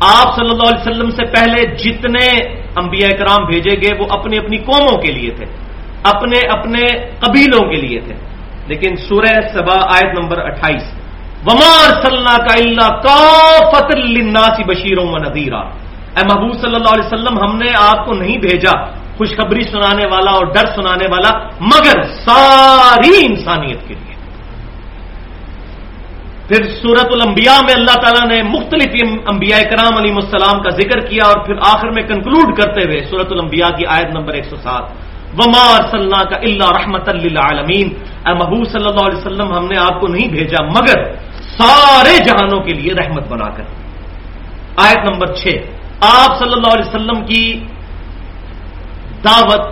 آپ 0.00 0.34
صلی 0.36 0.50
اللہ 0.50 0.68
علیہ 0.68 0.90
وسلم 0.90 1.10
سے 1.10 1.24
پہلے 1.24 1.76
جتنے 1.76 2.26
انبیاء 2.76 3.16
کرام 3.18 3.44
بھیجے 3.44 3.70
گئے 3.70 3.96
وہ 3.98 4.06
اپنی 4.10 4.38
اپنی 4.38 4.58
قوموں 4.58 4.98
کے 5.02 5.12
لیے 5.12 5.30
تھے، 5.30 5.44
اپنے 6.02 6.38
اپنے 6.48 6.86
قبیلوں 7.20 7.70
کے 7.70 7.76
لیے 7.76 8.00
تھے۔ 8.00 8.14
لیکن 8.66 8.96
سورہ 8.96 9.40
سبا 9.54 9.78
آیت 9.94 10.18
نمبر 10.18 10.38
اٹھائیس 10.38 10.82
ومار 11.46 12.02
صلاح 12.02 12.36
کا 12.36 12.54
اللہ 12.58 12.88
کا 12.88 13.18
فتر 13.72 13.98
الناسی 13.98 14.64
بشیروں 14.64 15.08
و 15.08 15.18
نذیرہ 15.18 15.62
اے 16.16 16.22
محبوب 16.32 16.52
صلی 16.60 16.74
اللہ 16.74 16.94
علیہ 16.94 17.06
وسلم، 17.06 17.38
ہم 17.44 17.56
نے 17.56 17.70
آپ 17.80 18.06
کو 18.06 18.12
نہیں 18.12 18.38
بھیجا 18.38 19.00
خوشخبری 19.16 19.62
سنانے 19.62 20.06
والا 20.06 20.30
اور 20.30 20.46
ڈر 20.46 20.66
سنانے 20.74 21.06
والا، 21.10 21.38
مگر 21.60 22.02
ساری 22.02 23.26
انسانیت 23.26 23.88
کے 23.88 23.94
لیے۔ 23.94 24.09
پھر 26.50 26.64
سورت 26.76 27.12
الانبیاء 27.14 27.58
میں 27.66 27.74
اللہ 27.74 27.96
تعالیٰ 28.02 28.26
نے 28.26 28.38
مختلف 28.44 28.94
انبیاء 29.32 29.58
کرام 29.70 29.96
علیہ 29.98 30.14
السلام 30.20 30.62
کا 30.62 30.70
ذکر 30.78 31.00
کیا 31.06 31.24
اور 31.30 31.38
پھر 31.46 31.56
آخر 31.72 31.90
میں 31.96 32.02
کنکلوڈ 32.08 32.48
کرتے 32.58 32.86
ہوئے 32.86 32.98
سورت 33.10 33.32
الانبیاء 33.32 33.70
کی 33.76 33.84
آیت 33.96 34.10
نمبر 34.16 34.32
ایک 34.34 34.46
سو 34.50 34.56
سات 34.62 34.84
ومار 35.38 35.78
صلاح 35.90 36.24
کا 36.30 36.36
اللہ 36.46 36.68
رحمت 36.78 37.08
اللہ 37.08 37.42
عالمین 37.48 37.86
اے 38.26 38.32
محبوب 38.34 38.64
صلی 38.72 38.88
اللہ 38.90 39.04
علیہ 39.08 39.18
وسلم، 39.18 39.52
ہم 39.52 39.64
نے 39.70 39.76
آپ 39.78 40.00
کو 40.00 40.06
نہیں 40.14 40.28
بھیجا، 40.28 40.60
مگر 40.76 40.98
سارے 41.54 42.14
جہانوں 42.26 42.60
کے 42.66 42.72
لیے 42.78 42.92
رحمت 42.94 43.24
بنا 43.32 43.48
کر۔ 43.56 43.64
آیت 44.86 45.00
نمبر 45.10 45.28
چھ، 45.40 45.46
آپ 46.18 46.30
صلی 46.38 46.54
اللہ 46.56 46.70
علیہ 46.74 46.88
وسلم 46.88 47.18
کی 47.30 47.44
دعوت 49.24 49.64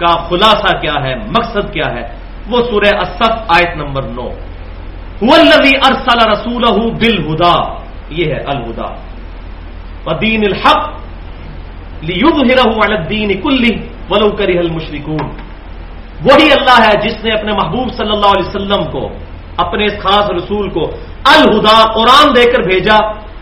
کا 0.00 0.12
خلاصہ 0.28 0.72
کیا 0.80 0.96
ہے، 1.04 1.14
مقصد 1.36 1.72
کیا 1.72 1.88
ہے؟ 1.94 2.04
وہ 2.50 2.58
سورہ 2.70 2.90
اصف 3.04 3.32
آیت 3.56 3.76
نمبر 3.76 4.02
نو 5.22 5.32
ارسل 5.88 6.30
رسول 6.30 6.64
بل 6.90 7.42
یہ 8.10 8.24
ہے 8.34 8.40
الہدا۔ 8.46 10.14
دین 10.20 10.42
الحق 10.44 10.90
الدین 12.82 13.40
کلی 13.40 13.76
ولو 14.10 14.30
کری 14.30 14.58
المشرکون۔ 14.58 15.26
وہی 16.24 16.48
اللہ 16.52 16.78
ہے 16.80 17.08
جس 17.08 17.24
نے 17.24 17.30
اپنے 17.32 17.52
محبوب 17.52 17.92
صلی 17.92 18.10
اللہ 18.10 18.26
علیہ 18.26 18.48
وسلم 18.48 18.90
کو، 18.90 19.08
اپنے 19.56 19.84
اس 19.84 19.92
خاص 19.92 20.30
رسول 20.30 20.70
کو 20.70 20.84
الہدا 21.24 21.92
قرآن 21.92 22.36
دے 22.36 22.44
کر 22.50 22.62
بھیجا 22.62 22.96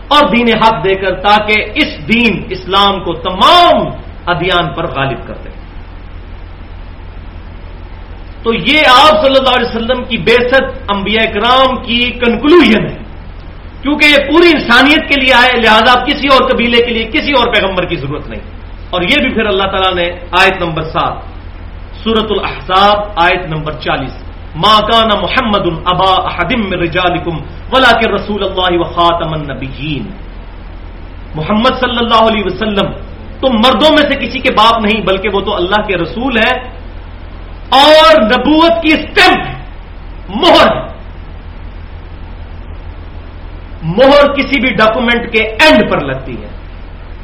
اور 0.07 0.35
دین 0.35 0.47
حق 0.57 0.83
دے 0.83 0.95
کر، 0.95 1.15
تاکہ 1.15 1.53
اس 1.75 2.07
دین 2.13 2.43
اسلام 2.49 3.03
کو 3.03 3.13
تمام 3.13 3.87
ادیان 4.25 4.73
پر 4.73 4.85
غالب 4.87 5.27
کرتے 5.27 5.49
تو 8.43 8.53
یہ 8.53 8.79
آپ 8.79 9.25
صلی 9.25 9.33
اللہ 9.37 9.57
علیہ 9.57 9.75
وسلم 9.75 10.03
کی 10.03 10.17
بےسط 10.17 10.91
انبیاء 10.91 11.31
کرام 11.31 11.75
کی 11.75 12.11
کنکلوژن 12.11 12.85
ہے۔ 12.85 13.03
کیونکہ 13.81 14.05
یہ 14.05 14.31
پوری 14.31 14.51
انسانیت 14.55 15.09
کے 15.09 15.21
لیے 15.21 15.33
آئے، 15.33 15.61
لہذا 15.61 16.03
کسی 16.03 16.27
اور 16.27 16.49
قبیلے 16.49 16.85
کے 16.85 16.91
لیے، 16.91 17.03
کسی 17.03 17.31
اور 17.31 17.53
پیغمبر 17.53 17.85
کی 17.85 17.95
ضرورت 17.95 18.29
نہیں۔ 18.29 18.41
اور 18.89 19.01
یہ 19.01 19.15
بھی 19.21 19.33
پھر 19.33 19.45
اللہ 19.45 19.63
تعالیٰ 19.63 19.95
نے 19.95 20.19
آیت 20.39 20.61
نمبر 20.61 20.81
سات 20.81 21.13
سورت 22.03 22.25
الحساب 22.29 22.97
آیت 23.15 23.45
نمبر 23.45 23.71
چالیس۔ 23.71 24.23
ماں 24.55 24.79
کانا 24.79 25.19
محمد 25.19 25.67
البا 25.67 26.27
حدم 26.35 26.81
رجالکم 26.81 27.37
ولا 27.71 27.99
کے 27.99 28.11
رسول 28.11 28.43
اللہ 28.43 28.79
و 28.79 28.83
خاتم 28.83 29.33
النبیین۔ 29.33 30.03
محمد 31.35 31.79
صلی 31.79 31.97
اللہ 31.97 32.31
علیہ 32.31 32.43
وسلم، 32.45 32.91
تم 33.41 33.53
مردوں 33.53 33.89
میں 33.89 34.11
سے 34.11 34.15
کسی 34.15 34.39
کے 34.39 34.53
باپ 34.53 34.85
نہیں، 34.85 35.05
بلکہ 35.05 35.29
وہ 35.33 35.39
تو 35.39 35.55
اللہ 35.55 35.87
کے 35.87 35.97
رسول 35.97 36.37
ہے 36.37 36.82
اور 37.73 38.21
نبوت 38.21 38.83
کی 38.83 38.93
اسٹمپ 38.93 39.41
مہر 40.29 40.71
مہر 43.83 44.33
کسی 44.33 44.59
بھی 44.59 44.73
ڈاکومنٹ 44.75 45.31
کے 45.33 45.43
اینڈ 45.43 45.91
پر 45.91 46.05
لگتی 46.05 46.35
ہے۔ 46.43 46.49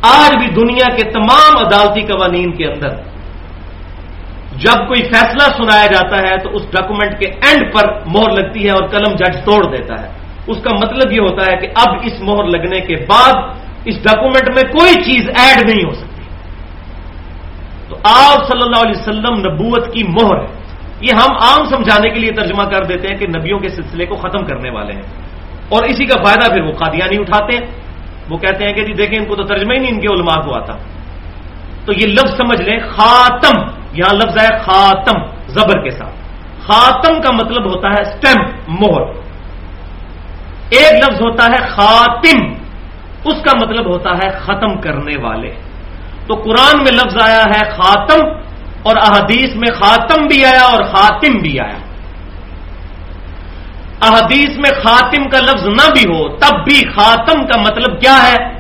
آج 0.02 0.38
بھی 0.38 0.48
دنیا 0.48 0.88
کے 0.96 1.04
تمام 1.12 1.58
عدالتی 1.58 2.02
قوانین 2.02 2.52
کے 2.52 2.66
اندر 2.66 2.96
جب 4.58 4.88
کوئی 4.88 5.04
فیصلہ 5.04 5.46
سنایا 5.58 5.86
جاتا 5.86 6.18
ہے 6.18 6.38
تو 6.38 6.50
اس 6.56 6.62
ڈاکومنٹ 6.72 7.20
کے 7.20 7.28
اینڈ 7.48 7.74
پر 7.74 7.86
مہر 8.06 8.30
لگتی 8.30 8.66
ہے 8.66 8.72
اور 8.72 8.88
قلم 8.88 9.16
جج 9.16 9.36
توڑ 9.46 9.64
دیتا 9.72 9.94
ہے۔ 10.04 10.08
اس 10.48 10.58
کا 10.64 10.72
مطلب 10.74 11.12
یہ 11.12 11.20
ہوتا 11.20 11.42
ہے 11.52 11.56
کہ 11.58 11.68
اب 11.76 11.90
اس 12.04 12.22
مہر 12.22 12.44
لگنے 12.44 12.80
کے 12.80 12.96
بعد 12.96 13.34
اس 13.86 13.96
ڈاکومنٹ 14.04 14.48
میں 14.56 14.64
کوئی 14.72 14.94
چیز 15.04 15.30
ایڈ 15.30 15.70
نہیں 15.70 15.84
ہو 15.86 15.92
سکتی۔ 15.92 16.09
آپ 18.04 18.48
صلی 18.48 18.60
اللہ 18.64 18.88
علیہ 18.88 19.02
وسلم 19.02 19.52
نبوت 19.52 19.94
کی 19.94 20.04
مہر 20.04 20.40
ہے۔ 20.40 20.60
یہ 21.02 21.10
ہم 21.14 21.34
عام 21.42 21.66
سمجھانے 21.70 22.10
کے 22.10 22.20
لیے 22.20 22.32
ترجمہ 22.32 22.64
کر 22.64 22.84
دیتے 22.84 23.08
ہیں 23.08 23.18
کہ 23.18 23.28
نبیوں 23.28 23.60
کے 23.60 23.70
سلسلے 23.70 24.06
کو 24.06 24.16
ختم 24.16 24.46
کرنے 24.46 24.70
والے 24.70 24.94
ہیں۔ 24.94 25.02
اور 25.70 25.84
اسی 25.84 26.06
کا 26.06 26.24
فائدہ 26.24 26.54
پھر 26.54 26.62
وہ 26.62 26.72
قادیانی 26.72 27.18
اٹھاتے۔ 27.20 27.58
ہیں 27.58 27.72
وہ 28.30 28.38
کہتے 28.38 28.66
ہیں 28.66 28.74
کہ 28.74 28.86
جی 28.86 28.94
دیکھیں 28.94 29.20
ان 29.20 29.26
کو 29.26 29.36
تو 29.36 29.44
ترجمہ 29.44 29.74
ہی 29.74 29.80
نہیں، 29.80 29.92
ان 29.92 30.00
کے 30.00 30.08
علماء 30.08 30.42
کو 30.42 30.56
آتا۔ 30.56 30.74
تو 31.86 31.94
یہ 31.94 32.08
لفظ 32.08 32.38
سمجھ 32.38 32.62
لیں، 32.62 32.80
خاتم۔ 32.90 33.62
یہاں 33.94 34.14
لفظ 34.14 34.38
ہے 34.38 34.58
خاتم، 34.60 35.22
زبر 35.48 35.84
کے 35.84 35.90
ساتھ۔ 35.90 36.16
خاتم 36.62 37.22
کا 37.22 37.32
مطلب 37.32 37.66
ہوتا 37.66 37.88
ہے 37.88 38.02
اسٹمپ 38.02 38.50
مہر۔ 38.68 39.02
ایک 40.70 41.10
لفظ 41.10 41.22
ہوتا 41.22 41.46
ہے 41.46 41.70
خاتم، 41.70 42.54
اس 43.26 43.44
کا 43.44 43.58
مطلب 43.62 43.94
ہوتا 43.94 44.10
ہے 44.10 44.30
ختم 44.30 44.82
کرنے 44.82 45.18
والے۔ 45.22 45.54
تو 46.30 46.36
قرآن 46.36 46.78
میں 46.78 46.92
لفظ 46.92 47.18
آیا 47.24 47.42
ہے 47.42 47.70
خاتم 47.70 48.28
اور 48.84 48.96
احادیث 48.96 49.56
میں 49.56 49.72
خاتم 49.82 50.28
بھی 50.28 50.46
آیا 50.46 50.62
اور 50.62 50.84
خاتم 50.84 51.38
بھی 51.38 51.60
آیا۔ 51.60 51.78
احادیث 54.02 54.58
میں 54.58 54.72
خاتم 54.84 55.30
کا 55.30 55.40
لفظ 55.40 55.68
نہ 55.68 55.92
بھی 55.92 56.02
ہو، 56.02 56.28
تب 56.30 56.64
بھی 56.64 56.90
خاتم 56.90 57.46
کا 57.46 57.62
مطلب 57.62 58.02
کیا 58.02 58.18
ہے؟ 58.28 58.60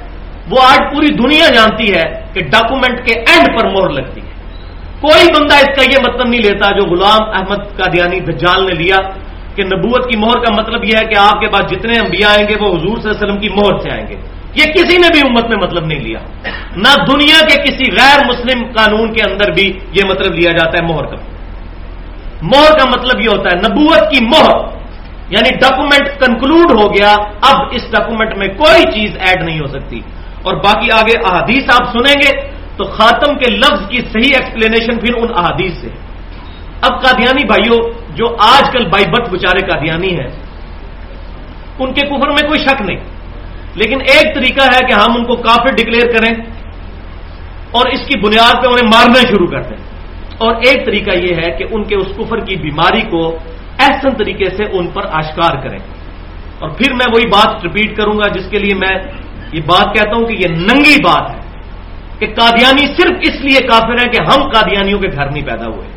وہ 0.51 0.57
آج 0.61 0.79
پوری 0.93 1.07
دنیا 1.07 1.49
جانتی 1.49 1.93
ہے 1.93 2.23
کہ 2.33 2.41
ڈاکومنٹ 2.41 3.07
کے 3.07 3.19
اینڈ 3.19 3.59
پر 3.59 3.69
مور 3.69 3.89
لگتی 3.89 4.21
ہے۔ 4.21 4.29
کوئی 5.01 5.27
بندہ 5.35 5.55
اس 5.55 5.75
کا 5.75 5.83
یہ 5.83 5.97
مطلب 6.07 6.27
نہیں 6.27 6.41
لیتا 6.41 6.71
جو 6.71 6.89
غلام 6.89 7.29
احمد 7.29 7.77
قادیانی 7.77 8.19
دجال 8.19 8.65
نے 8.65 8.73
لیا 8.73 8.97
کہ 9.55 9.63
نبوت 9.63 10.09
کی 10.09 10.17
مہر 10.17 10.39
کا 10.39 10.53
مطلب 10.53 10.83
یہ 10.83 10.97
ہے 10.97 11.05
کہ 11.05 11.17
آپ 11.19 11.41
کے 11.41 11.47
پاس 11.47 11.71
جتنے 11.71 11.93
انبیاء 11.99 12.29
آئیں 12.29 12.47
گے 12.49 12.55
وہ 12.59 12.67
حضور 12.67 12.97
صلی 12.97 13.09
اللہ 13.09 13.09
علیہ 13.09 13.23
وسلم 13.23 13.37
کی 13.37 13.49
مہر 13.49 13.79
سے 13.79 13.89
آئیں 13.91 14.07
گے۔ 14.07 14.15
یہ 14.55 14.63
کسی 14.63 14.97
نے 14.97 15.07
بھی 15.11 15.19
امت 15.19 15.43
میں 15.43 15.57
مطلب 15.63 15.85
نہیں 15.85 15.99
لیا۔ 15.99 16.19
نہ 16.75 17.05
دنیا 17.05 17.39
کے 17.47 17.61
کسی 17.61 17.91
غیر 17.91 18.25
مسلم 18.25 18.65
قانون 18.75 19.13
کے 19.13 19.31
اندر 19.31 19.51
بھی 19.51 19.79
یہ 19.93 20.01
مطلب 20.05 20.33
لیا 20.33 20.51
جاتا 20.51 20.83
ہے 20.83 20.93
مہر 20.93 21.05
کا۔ 21.05 21.15
مہر 22.41 22.77
کا 22.77 22.89
مطلب 22.89 23.21
یہ 23.21 23.27
ہوتا 23.29 23.49
ہے 23.49 23.61
نبوت 23.69 24.11
کی 24.11 24.25
مہر۔ 24.25 24.79
یعنی 25.29 25.49
ڈاکومنٹ 25.55 26.07
کنکلوڈ 26.25 26.71
ہو 26.71 26.89
گیا، 26.89 27.15
اب 27.41 27.67
اس 27.71 27.91
ڈاکومنٹ 27.91 28.37
میں 28.37 28.47
کوئی 28.47 28.83
چیز 28.83 29.17
ایڈ 29.19 29.43
نہیں 29.43 29.59
ہو 29.59 29.67
سکتی۔ 29.67 29.99
اور 30.43 30.53
باقی 30.53 30.91
آگے 30.91 31.19
احادیث 31.25 31.63
آپ 31.81 31.91
سنیں 31.91 32.13
گے 32.13 32.47
تو 32.77 32.83
خاتم 32.83 33.35
کے 33.37 33.51
لفظ 33.51 33.89
کی 33.89 33.99
صحیح 33.99 34.31
ایکسپلینیشن 34.39 34.99
پھر 34.99 35.15
ان 35.15 35.27
احادیث 35.35 35.73
سے۔ 35.81 35.87
اب 36.81 37.03
قادیانی 37.03 37.45
بھائیوں 37.45 37.91
جو 38.15 38.25
آج 38.39 38.71
کل 38.71 38.87
بائی 38.89 39.05
بٹ 39.05 39.29
بچارے 39.29 39.71
قادیانی 39.71 40.19
ہیں، 40.19 40.27
ان 41.79 41.93
کے 41.93 42.01
کفر 42.01 42.29
میں 42.29 42.47
کوئی 42.47 42.59
شک 42.59 42.81
نہیں۔ 42.81 43.18
لیکن 43.75 44.01
ایک 44.01 44.35
طریقہ 44.35 44.63
ہے 44.63 44.79
کہ 44.87 44.93
ہم 44.93 45.15
ان 45.15 45.25
کو 45.25 45.35
کافر 45.35 45.75
ڈکلیئر 45.75 46.17
کریں 46.17 46.33
اور 47.71 47.85
اس 47.85 47.99
کی 47.99 48.19
بنیاد 48.19 48.53
پہ 48.53 48.67
انہیں 48.67 48.91
مارنا 48.93 49.19
شروع 49.19 49.47
کر 49.47 49.61
دیں۔ 49.61 49.77
اور 50.37 50.55
ایک 50.55 50.85
طریقہ 50.85 51.17
یہ 51.17 51.35
ہے 51.35 51.51
کہ 51.51 51.65
ان 51.71 51.83
کے 51.83 51.95
اس 51.95 52.07
کفر 52.17 52.39
کی 52.39 52.55
بیماری 52.55 53.01
کو 53.01 53.37
احسن 53.79 54.09
طریقے 54.17 54.45
سے 54.45 54.63
ان 54.71 54.87
پر 54.87 55.01
آشکار 55.11 55.63
کریں۔ 55.63 55.79
اور 56.59 56.69
پھر 56.69 56.93
میں 56.93 57.05
وہی 57.13 57.27
بات 57.27 57.63
ریپیٹ 57.63 57.97
کروں 57.97 58.13
گا 58.13 58.27
جس 58.27 58.45
کے 58.49 58.59
لیے 58.59 58.75
میں 58.75 58.97
یہ 59.53 59.61
بات 59.65 59.95
کہتا 59.95 60.15
ہوں 60.15 60.25
کہ 60.25 60.33
یہ 60.33 60.47
ننگی 60.47 61.03
بات 61.03 61.29
ہے 61.29 61.39
کہ 62.19 62.33
قادیانی 62.35 62.87
صرف 62.87 63.17
اس 63.21 63.41
لیے 63.41 63.67
کافر 63.67 63.91
ہیں 63.91 64.11
کہ 64.11 64.21
ہم 64.21 64.49
قادیانیوں 64.49 64.99
کے 64.99 65.07
گھر 65.07 65.31
نہیں 65.31 65.45
پیدا 65.45 65.65
ہوئے۔ 65.65 65.87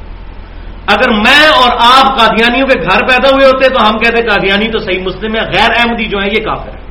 اگر 0.87 1.11
میں 1.11 1.49
اور 1.49 1.71
آپ 1.71 2.19
قادیانیوں 2.19 2.67
کے 2.67 2.81
گھر 2.81 3.07
پیدا 3.07 3.29
ہوئے 3.29 3.47
ہوتے 3.47 3.69
تو 3.69 3.89
ہم 3.89 3.99
کہتے 3.99 4.23
قادیانی 4.23 4.69
تو 4.69 4.79
صحیح 4.79 5.03
مسلم 5.03 5.37
ہے، 5.37 5.41
غیر 5.41 5.71
احمدی 5.79 6.05
جو 6.05 6.19
ہے 6.23 6.27
یہ 6.27 6.45
کافر 6.45 6.75
ہے 6.75 6.82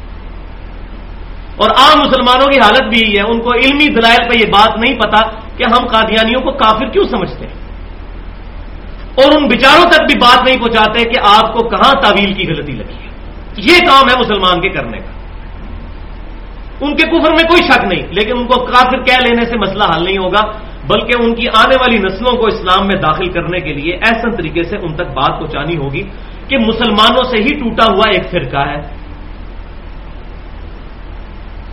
اور 1.61 1.69
عام 1.69 2.07
مسلمانوں 2.07 2.47
کی 2.47 2.59
حالت 2.59 2.81
بھی 2.81 2.99
یہ 3.07 3.13
ہے۔ 3.17 3.22
ان 3.22 3.40
کو 3.40 3.53
علمی 3.53 3.87
دلائل 3.87 4.29
پہ 4.29 4.40
یہ 4.40 4.46
بات 4.46 4.78
نہیں 4.78 4.99
پتا 4.99 5.29
کہ 5.58 5.63
ہم 5.63 5.87
قادیانیوں 5.87 6.41
کو 6.41 6.52
کافر 6.52 6.85
کیوں 6.85 7.03
سمجھتے 7.03 7.46
ہیں۔ 7.46 7.61
اور 9.16 9.31
ان 9.37 9.47
بچاروں 9.47 9.85
تک 9.91 10.02
بھی 10.02 10.19
بات 10.19 10.47
نہیں 10.47 10.58
پہنچاتے 10.58 11.03
کہ 11.03 11.19
آپ 11.23 11.53
کو 11.53 11.69
کہاں 11.69 11.93
تعویل 11.93 12.34
کی 12.34 12.43
غلطی 12.47 12.72
لگی 12.72 12.93
ہے۔ 12.93 13.11
یہ 13.58 13.79
کام 13.79 14.09
ہے 14.09 14.19
مسلمان 14.19 14.61
کے 14.61 14.69
کرنے 14.69 14.97
کا۔ 14.97 15.22
ان 16.81 16.96
کے 16.96 17.08
کفر 17.08 17.31
میں 17.31 17.43
کوئی 17.43 17.63
شک 17.63 17.85
نہیں، 17.85 18.08
لیکن 18.11 18.37
ان 18.37 18.46
کو 18.46 18.66
کافر 18.66 19.03
کہہ 19.03 19.28
لینے 19.28 19.46
سے 19.46 19.58
مسئلہ 19.58 19.84
حل 19.84 20.03
نہیں 20.03 20.17
ہوگا، 20.17 20.52
بلکہ 20.87 21.13
ان 21.19 21.35
کی 21.35 21.47
آنے 21.47 21.75
والی 21.79 21.97
نسلوں 21.97 22.37
کو 22.37 22.47
اسلام 22.47 22.87
میں 22.87 23.02
داخل 23.02 23.31
کرنے 23.31 23.59
کے 23.59 23.73
لیے 23.73 23.93
ایسا 23.93 24.35
طریقے 24.35 24.63
سے 24.63 24.75
ان 24.81 24.93
تک 24.96 25.02
بات 25.02 25.40
پہنچانی 25.40 25.78
ہوگی 25.78 26.03
کہ 26.47 26.58
مسلمانوں 26.58 27.23
سے 27.23 27.37
ہی 27.37 27.59
ٹوٹا 27.59 27.84
ہوا 27.93 28.09
ایک 28.11 28.31
فرقہ 28.31 28.69
ہے۔ 28.69 29.00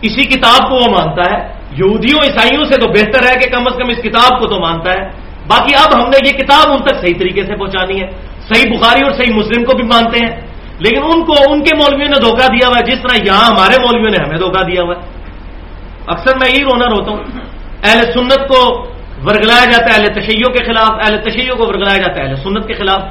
اسی 0.02 0.22
کتاب 0.22 0.68
کو 0.68 0.74
وہ 0.74 0.98
مانتا 0.98 1.22
ہے۔ 1.32 1.48
یہودیوں، 1.70 2.18
عیسائیوں 2.18 2.64
سے 2.64 2.80
تو 2.80 2.88
بہتر 2.88 3.24
ہے 3.24 3.38
کہ 3.38 3.50
کم 3.50 3.62
از 3.66 3.76
کم 3.76 3.88
اس 3.88 3.98
کتاب 3.98 4.40
کو 4.40 4.46
تو 4.48 4.60
مانتا 4.60 4.92
ہے۔ 4.92 5.28
باقی 5.46 5.74
اب 5.74 6.04
ہم 6.04 6.10
نے 6.10 6.18
یہ 6.26 6.30
کتاب 6.30 6.72
ان 6.72 6.82
تک 6.82 6.94
صحیح 7.00 7.18
طریقے 7.18 7.42
سے 7.42 7.56
پہنچانی 7.56 8.02
ہے۔ 8.02 8.06
صحیح 8.54 8.78
بخاری 8.78 9.02
اور 9.02 9.10
صحیح 9.10 9.34
مسلم 9.34 9.64
کو 9.64 9.76
بھی 9.76 9.84
مانتے 9.84 10.26
ہیں۔ 10.26 10.40
لیکن 10.78 10.98
ان 11.02 11.24
کو، 11.24 11.32
ان 11.50 11.64
کے 11.64 11.76
مولویوں 11.76 12.08
نے 12.08 12.20
دھوکہ 12.20 12.46
دیا 12.46 12.68
ہوا 12.68 12.78
ہے۔ 12.78 12.90
جس 12.90 12.98
طرح 13.02 13.26
یہاں 13.26 13.50
ہمارے 13.50 13.80
مولویوں 13.80 14.10
نے 14.10 14.24
ہمیں 14.26 14.38
دھوکہ 14.38 14.62
دیا 14.64 14.82
ہوا 14.82 14.94
ہے۔ 14.94 15.00
اکثر 16.06 16.36
میں 16.36 16.50
یہی 16.50 16.64
رونا 16.64 16.84
روتا 16.86 17.10
ہوں۔ 17.10 17.22
اہل 17.84 18.12
سنت 18.12 18.48
کو 18.48 18.86
ورگلایا 19.24 19.64
جاتا 19.64 19.84
ہے، 19.84 19.98
اہل 19.98 20.20
تشیعوں 20.20 20.52
کے 20.52 20.64
خلاف، 20.64 20.90
اہل 20.90 21.30
تشیعوں 21.30 21.56
کو 21.56 21.66
ورگلایا 21.66 21.98
جاتا 21.98 22.20
ہے، 22.20 22.26
اہل 22.26 22.36
سنت 22.36 22.66
کے 22.66 22.74
خلاف۔ 22.74 23.02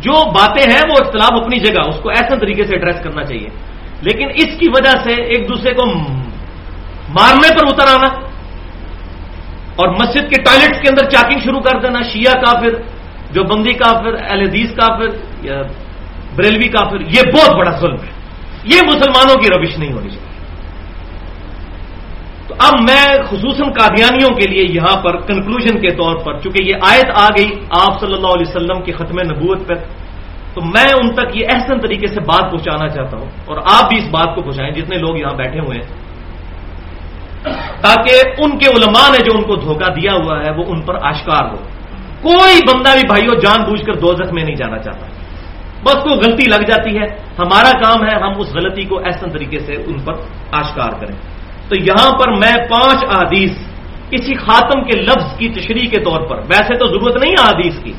جو 0.00 0.30
باتیں 0.30 0.72
ہیں 0.72 0.82
وہ 0.88 0.94
اختلاف 1.06 1.42
اپنی 1.42 1.58
جگہ، 1.58 1.88
اس 1.88 1.96
کو 2.02 2.08
ایسا 2.08 2.34
طریقے 2.34 2.64
سے 2.64 2.74
ایڈریس 2.74 2.96
کرنا 3.02 3.24
چاہیے۔ 3.24 3.48
لیکن 4.02 4.28
اس 4.34 4.58
کی 4.58 4.68
وجہ 4.68 4.96
سے 5.04 5.22
ایک 5.22 5.48
دوسرے 5.48 5.74
کو 5.74 5.86
مارنے 7.08 7.48
پر 7.48 7.66
اتر 7.66 7.94
آنا 7.94 8.08
اور 9.76 9.88
مسجد 9.88 10.28
کے 10.28 10.42
ٹوائلٹس 10.42 10.80
کے 10.80 10.88
اندر 10.90 11.10
چاکنگ 11.10 11.38
شروع 11.38 11.60
کر 11.60 11.80
دینا، 11.80 12.02
شیعہ 12.02 12.32
کافر 12.32 12.82
جو 13.32 13.42
بندی 13.42 13.72
کافر، 13.72 14.14
اہل 14.14 14.40
حدیث 14.40 14.70
کافر 14.74 15.08
یا 15.42 15.62
بریلوی 16.36 16.68
کافر، 16.68 17.00
یہ 17.00 17.22
بہت 17.34 17.56
بڑا 17.56 17.70
ظلم 17.70 17.96
ہے۔ 17.96 18.12
یہ 18.64 18.80
مسلمانوں 18.86 19.42
کی 19.42 19.50
روش 19.50 19.78
نہیں 19.78 19.92
ہونی 19.92 20.08
چاہیے۔ 20.08 20.32
تو 22.48 22.54
اب 22.58 22.72
میں 22.80 23.06
خصوصاً 23.30 23.72
قادیانیوں 23.72 24.30
کے 24.30 24.46
لیے 24.50 24.64
یہاں 24.74 25.02
پر 25.02 25.16
کنکلوژن 25.16 25.80
کے 25.80 25.90
طور 25.90 26.16
پر، 26.16 26.38
چونکہ 26.40 26.62
یہ 26.62 26.74
آیت 26.82 27.10
آ 27.14 27.28
گئی 27.28 27.50
آپ 27.70 28.00
صلی 28.00 28.14
اللہ 28.14 28.26
علیہ 28.26 28.50
وسلم 28.50 28.82
کے 28.82 28.92
ختم 28.92 29.20
نبوت 29.20 29.66
پر 29.66 29.74
تو 30.54 30.60
میں 30.60 30.92
ان 30.94 31.14
تک 31.14 31.36
یہ 31.36 31.46
احسن 31.52 31.80
طریقے 31.80 32.06
سے 32.06 32.20
بات 32.20 32.50
پہنچانا 32.50 32.88
چاہتا 32.88 33.16
ہوں 33.16 33.28
اور 33.44 33.56
آپ 33.56 33.88
بھی 33.88 33.98
اس 33.98 34.08
بات 34.10 34.34
کو 34.34 34.42
پہنچائیں 34.42 34.72
جتنے 34.72 34.96
لوگ 34.98 35.16
یہاں 35.16 35.34
بیٹھے 35.36 35.60
ہوئے 35.60 35.78
ہیں۔ 35.78 36.04
تاکہ 37.80 38.42
ان 38.44 38.58
کے 38.58 38.66
علماء 38.70 39.10
نے 39.10 39.18
جو 39.18 39.32
ان 39.34 39.42
کو 39.42 39.56
دھوکہ 39.56 39.92
دیا 39.92 40.12
ہوا 40.12 40.38
ہے 40.38 40.50
وہ 40.50 40.64
ان 40.66 40.80
پر 40.80 40.94
آشکار 41.02 41.44
ہو۔ 41.44 41.56
کوئی 42.22 42.74
بندہ 42.74 42.90
بھی 42.92 43.06
بھائیوں 43.06 43.40
جان 43.40 43.64
بوجھ 43.64 43.84
کر 43.84 43.94
دوزخ 43.94 44.32
میں 44.32 44.44
نہیں 44.44 44.54
جانا 44.54 44.78
چاہتا۔ 44.78 45.06
بس 45.84 45.94
کو 45.94 46.10
غلطی 46.10 46.44
لگ 46.44 46.64
جاتی 46.66 46.98
ہے۔ 46.98 47.04
ہمارا 47.38 47.70
کام 47.70 48.04
ہے 48.08 48.14
ہم 48.14 48.40
اس 48.40 48.54
غلطی 48.54 48.82
کو 48.82 48.98
ایسا 48.98 49.26
طریقے 49.30 49.58
سے 49.58 49.72
ان 49.72 49.98
پر 50.04 50.12
آشکار 50.52 50.90
کریں۔ 50.90 51.16
تو 51.68 51.76
یہاں 51.80 52.10
پر 52.18 52.30
میں 52.30 52.68
پانچ 52.68 53.04
احادیث 53.04 53.50
کسی 54.10 54.34
خاتم 54.34 54.84
کے 54.84 55.00
لفظ 55.00 55.38
کی 55.38 55.48
تشریح 55.48 55.88
کے 55.90 56.00
طور 56.00 56.20
پر، 56.20 56.36
ویسے 56.36 56.78
تو 56.78 56.86
ضرورت 56.86 57.16
نہیں 57.16 57.32
ہے 57.32 57.42
احادیث 57.42 57.82
کی۔ 57.84 57.92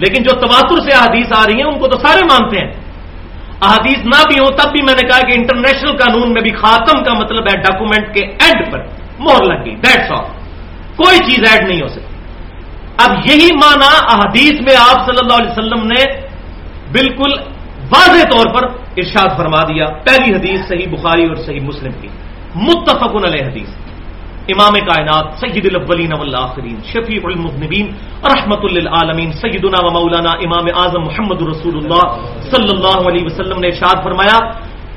لیکن 0.00 0.22
جو 0.22 0.40
تواتر 0.40 0.90
سے 0.90 0.96
احادیث 0.96 1.26
آ 1.36 1.44
رہی 1.46 1.56
ہیں، 1.56 1.68
ان 1.68 1.78
کو 1.78 1.88
تو 1.88 1.98
سارے 1.98 2.24
مانتے 2.24 2.58
ہیں۔ 2.58 2.72
احادیث 3.62 3.98
نہ 3.98 4.22
بھی 4.26 4.38
ہو 4.40 4.46
تب 4.46 4.72
بھی 4.72 4.82
میں 4.82 4.94
نے 5.02 5.08
کہا 5.08 5.20
کہ 5.20 5.32
انٹرنیشنل 5.34 5.96
قانون 5.96 6.32
میں 6.32 6.42
بھی 6.42 6.50
خاتم 6.50 7.04
کا 7.04 7.14
مطلب 7.14 7.44
ہے 7.46 7.60
ڈاکومنٹ 7.60 8.14
کے 8.14 8.24
اینڈ 8.24 8.72
پر۔ 8.72 8.78
مور 9.18 9.44
لگ 9.44 9.64
گئی 9.64 9.74
دیٹس 9.76 10.12
آل 10.12 10.24
کوئی 10.96 11.18
چیز 11.18 11.52
ایڈ 11.52 11.68
نہیں 11.68 11.82
ہو 11.82 11.88
سکتی۔ 11.88 12.14
اب 12.98 13.10
یہی 13.30 13.48
مانا 13.54 14.14
احادیث 14.14 14.52
میں 14.52 14.76
آپ 14.88 15.06
صلی 15.06 15.18
اللہ 15.22 15.36
علیہ 15.36 15.50
وسلم 15.50 15.86
نے 15.86 16.22
بالکل 16.92 17.32
واضح 17.90 18.22
طور 18.22 18.54
پر 18.54 18.68
ارشاد 18.96 19.36
فرما 19.36 19.60
دیا۔ 19.60 19.86
پہلی 19.86 20.34
حدیث 20.34 20.68
صحیح 20.68 20.86
بخاری 20.90 21.26
اور 21.26 21.36
صحیح 21.36 21.60
مسلم 21.60 21.92
کی۔ 22.00 22.08
متفق 22.54 23.24
علیہ 23.24 23.46
حدیث۔ 23.46 23.89
امام 24.48 24.72
کائنات، 24.72 25.24
سید 25.40 25.66
الاولین 25.66 26.12
والآخرین، 26.12 26.76
شفیع 26.84 27.20
المذنبین، 27.24 27.86
رحمت 28.24 28.72
للعالمین، 28.72 29.32
سیدنا 29.32 29.86
و 29.86 29.90
مولانا 29.90 30.30
امام 30.30 30.82
اعظم 30.82 31.02
محمد 31.02 31.42
رسول 31.42 31.76
اللہ 31.76 32.16
صلی 32.50 32.68
اللہ 32.70 33.08
علیہ 33.08 33.24
وسلم 33.24 33.60
نے 33.60 33.66
ارشاد 33.66 34.04
فرمایا 34.04 34.38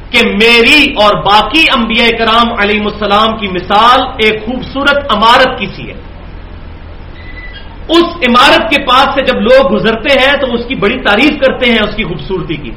کہ 0.10 0.28
میری 0.28 0.94
اور 0.94 1.24
باقی 1.24 1.66
انبیاء 1.78 2.10
کرام 2.18 2.54
علیہ 2.60 2.80
السلام 2.84 3.38
کی 3.38 3.48
مثال 3.48 4.02
ایک 4.18 4.46
خوبصورت 4.46 5.14
عمارت 5.14 5.60
کی 5.60 5.66
سی 5.76 5.88
ہے۔ 5.88 5.96
اس 7.90 8.04
عمارت 8.04 8.72
کے 8.72 8.86
پاس 8.86 9.08
سے 9.16 9.26
جب 9.26 9.42
لوگ 9.42 9.76
گزرتے 9.76 10.20
ہیں 10.20 10.34
تو 10.34 10.54
اس 10.54 10.66
کی 10.66 10.76
بڑی 10.76 11.00
تعریف 11.04 11.32
کرتے 11.48 11.70
ہیں 11.70 11.78
اس 11.78 11.96
کی 11.96 12.04
خوبصورتی 12.04 12.56
کی۔ 12.56 12.72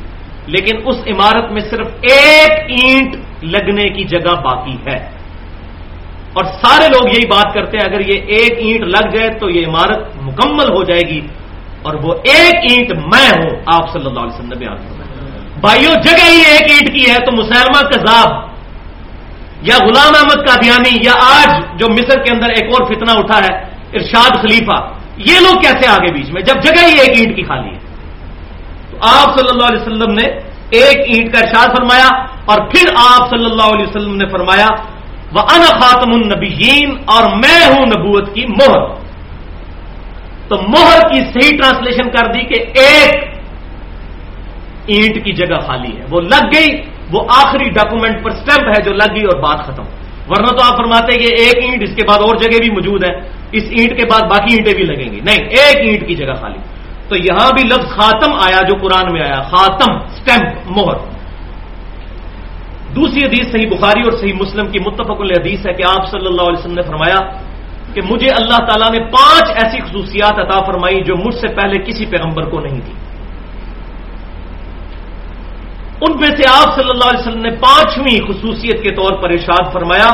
لیکن 0.46 0.76
اس 0.84 0.96
عمارت 1.06 1.52
میں 1.52 1.60
صرف 1.70 1.86
ایک 2.00 2.50
اینٹ 2.50 3.16
لگنے 3.42 3.88
کی 3.88 4.04
جگہ 4.04 4.34
باقی 4.44 4.76
ہے۔ 4.86 5.15
اور 6.36 6.44
سارے 6.44 6.88
لوگ 6.88 7.08
یہی 7.08 7.26
بات 7.26 7.54
کرتے 7.54 7.78
ہیں، 7.78 7.84
اگر 7.84 8.00
یہ 8.00 8.20
ایک 8.26 8.52
اینٹ 8.58 8.80
لگ 8.80 9.16
جائے 9.16 9.28
تو 9.38 9.50
یہ 9.50 9.66
عمارت 9.66 10.16
مکمل 10.22 10.68
ہو 10.68 10.84
جائے 10.84 11.00
گی۔ 11.00 11.20
اور 11.82 11.94
وہ 11.94 12.14
ایک 12.24 12.54
اینٹ 12.70 12.90
میں 12.92 13.28
ہوں، 13.28 13.50
آپ 13.66 13.92
صلی 13.92 14.06
اللہ 14.06 14.20
علیہ 14.20 14.34
وسلم 14.34 14.48
نے 14.48 14.56
بیان 14.56 14.76
کرنا 14.76 15.06
بھائیوں 15.60 15.94
جگہ 15.94 16.28
ہی 16.28 16.36
ایک 16.36 16.72
اینٹ 16.72 16.94
کی 16.94 17.10
ہے 17.10 17.18
تو 17.18 17.36
مسلمہ 17.36 17.80
کذاب 17.88 18.46
یا 19.62 19.76
غلام 19.86 20.12
احمد 20.16 20.46
کا 20.46 20.54
یا 21.02 21.12
آج 21.36 21.78
جو 21.78 21.86
مصر 21.90 22.18
کے 22.22 22.34
اندر 22.34 22.48
ایک 22.48 22.64
اور 22.64 22.84
فتنہ 22.84 23.10
اٹھا 23.18 23.38
ہے، 23.38 23.54
ارشاد 23.92 24.42
خلیفہ۔ 24.42 24.92
یہ 25.16 25.40
لوگ 25.40 25.54
کیسے 25.60 25.88
آگے 25.88 26.12
بیچ 26.12 26.30
میں؟ 26.30 26.42
جب 26.42 26.62
جگہ 26.62 26.86
ہی 26.86 26.98
ایک 26.98 27.18
اینٹ 27.18 27.36
کی 27.36 27.42
خالی 27.42 27.68
ہے۔ 27.68 27.78
تو 28.90 28.96
آپ 29.00 29.38
صلی 29.38 29.48
اللہ 29.52 29.64
علیہ 29.64 29.82
وسلم 29.82 30.12
نے 30.12 30.24
ایک 30.70 30.96
اینٹ 30.96 31.32
کا 31.32 31.38
ارشاد 31.38 31.66
فرمایا 31.66 32.08
اور 32.44 32.58
پھر 32.70 32.92
آپ 32.96 33.30
صلی 33.30 33.44
اللہ 33.44 33.62
علیہ 33.62 33.86
وسلم 33.86 34.16
نے 34.16 34.28
فرمایا 34.28 34.66
وہ 35.32 35.40
ان 35.40 35.62
خاتم 35.62 36.10
النبیین 36.12 36.96
اور 37.04 37.22
میں 37.22 37.66
ہوں 37.66 37.86
نبوت 37.86 38.34
کی 38.34 38.46
مہر۔ 38.46 39.06
تو 40.48 40.62
مہر 40.62 41.00
کی 41.08 41.20
صحیح 41.20 41.58
ٹرانسلیشن 41.58 42.10
کر 42.10 42.32
دی 42.32 42.40
کہ 42.40 42.80
ایک 42.80 43.14
اینٹ 44.86 45.24
کی 45.24 45.32
جگہ 45.32 45.60
خالی 45.66 45.96
ہے۔ 45.96 46.04
وہ 46.10 46.20
لگ 46.20 46.46
گئی، 46.52 46.82
وہ 47.12 47.20
آخری 47.28 47.70
ڈاکومنٹ 47.70 48.24
پر 48.24 48.30
سٹیمپ 48.30 48.68
ہے 48.68 48.82
جو 48.82 48.92
لگ 48.92 49.14
گئی 49.14 49.24
اور 49.24 49.42
بات 49.42 49.64
ختم۔ 49.64 49.82
ورنہ 50.28 50.46
تو 50.46 50.64
آپ 50.64 50.76
فرماتے 50.76 51.12
ہیں 51.12 51.26
کہ 51.26 51.42
ایک 51.42 51.64
اینٹ، 51.64 51.82
اس 51.82 51.96
کے 51.96 52.06
بعد 52.08 52.18
اور 52.18 52.36
جگہ 52.36 52.58
بھی 52.58 52.70
موجود 52.70 53.04
ہے۔ 53.04 53.16
اس 53.52 53.62
اینٹ 53.70 54.00
کے 54.00 54.06
بعد 54.06 54.20
باقی 54.20 54.54
اینٹیں 54.54 54.74
بھی 54.74 54.84
لگیں 54.84 55.12
گی۔ 55.12 55.20
نہیں، 55.20 55.48
ایک 55.48 55.76
اینٹ 55.76 56.08
کی 56.08 56.14
جگہ 56.14 56.34
خالی۔ 56.40 56.58
تو 57.08 57.16
یہاں 57.16 57.50
بھی 57.52 57.68
لفظ 57.68 57.88
خاتم 57.88 58.32
آیا 58.32 58.60
جو 58.62 58.76
قرآن 58.76 59.12
میں 59.12 59.22
آیا، 59.22 59.42
خاتم، 59.42 59.98
سٹیمپ، 59.98 60.78
مہر۔ 60.78 61.15
دوسری 62.96 63.20
حدیث 63.24 63.46
صحیح 63.52 63.68
بخاری 63.68 64.00
اور 64.00 64.18
صحیح 64.18 64.36
مسلم 64.40 64.66
کی 64.66 64.78
متفق 64.78 65.20
حدیث 65.20 65.66
ہے 65.66 65.72
کہ 65.72 65.82
آپ 65.82 66.02
صلی 66.10 66.26
اللہ 66.26 66.42
علیہ 66.42 66.58
وسلم 66.58 66.74
نے 66.74 66.82
فرمایا 66.82 67.20
کہ 67.94 68.00
مجھے 68.10 68.28
اللہ 68.28 68.58
تعالیٰ 68.68 68.90
نے 68.90 68.98
پانچ 68.98 69.46
ایسی 69.62 69.78
خصوصیات 69.80 70.38
عطا 70.38 70.60
فرمائی 70.60 71.00
جو 71.00 71.16
مجھ 71.16 71.34
سے 71.34 71.48
پہلے 71.48 71.78
کسی 71.78 72.06
پیغمبر 72.06 72.44
کو 72.44 72.60
نہیں 72.60 72.80
تھی۔ 72.80 72.94
ان 76.00 76.12
میں 76.20 76.28
سے 76.28 76.44
آپ 76.48 76.74
صلی 76.74 76.90
اللہ 76.90 77.08
علیہ 77.10 77.20
وسلم 77.20 77.42
نے 77.42 77.50
پانچویں 77.50 78.18
خصوصیت 78.28 78.82
کے 78.82 78.90
طور 78.90 79.12
پر 79.22 79.30
ارشاد 79.30 79.72
فرمایا 79.72 80.10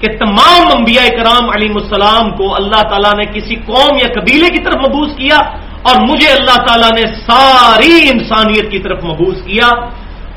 کہ 0.00 0.08
تمام 0.18 0.68
انبیاء 0.76 1.08
کرام 1.18 1.50
علیم 1.50 1.72
السلام 1.74 2.30
کو 2.36 2.54
اللہ 2.54 2.82
تعالیٰ 2.88 3.14
نے 3.14 3.24
کسی 3.24 3.54
قوم 3.54 3.98
یا 4.00 4.08
قبیلے 4.08 4.48
کی 4.48 4.62
طرف 4.64 4.74
مبوس 4.74 5.10
کیا 5.16 5.38
اور 5.82 5.96
مجھے 6.08 6.28
اللہ 6.32 6.58
تعالیٰ 6.66 6.90
نے 6.90 7.04
ساری 7.26 7.94
انسانیت 8.12 8.70
کی 8.70 8.78
طرف 8.78 9.04
مبوس 9.04 9.38
کیا۔ 9.44 9.68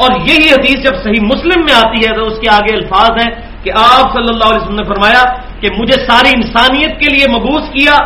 اور 0.02 0.20
یہی 0.20 0.50
حدیث 0.52 0.84
جب 0.84 0.96
صحیح 1.04 1.26
مسلم 1.34 1.64
میں 1.64 1.74
آتی 1.74 2.10
ہے 2.10 2.16
تو 2.16 2.28
اس 2.28 2.40
کے 2.40 2.50
آگے 2.50 2.76
الفاظ 2.76 3.12
ہیں 3.12 3.32
کہ 3.64 3.72
آپ 3.76 4.14
صلی 4.14 4.30
اللہ 4.30 4.50
علیہ 4.50 4.62
وسلم 4.62 4.76
نے 4.76 4.84
فرمایا 4.84 5.24
کہ 5.60 5.68
مجھے 5.78 6.06
ساری 6.06 6.30
انسانیت 6.36 7.00
کے 7.00 7.10
لیے 7.10 7.26
مبوس 7.38 7.70
کیا 7.70 7.98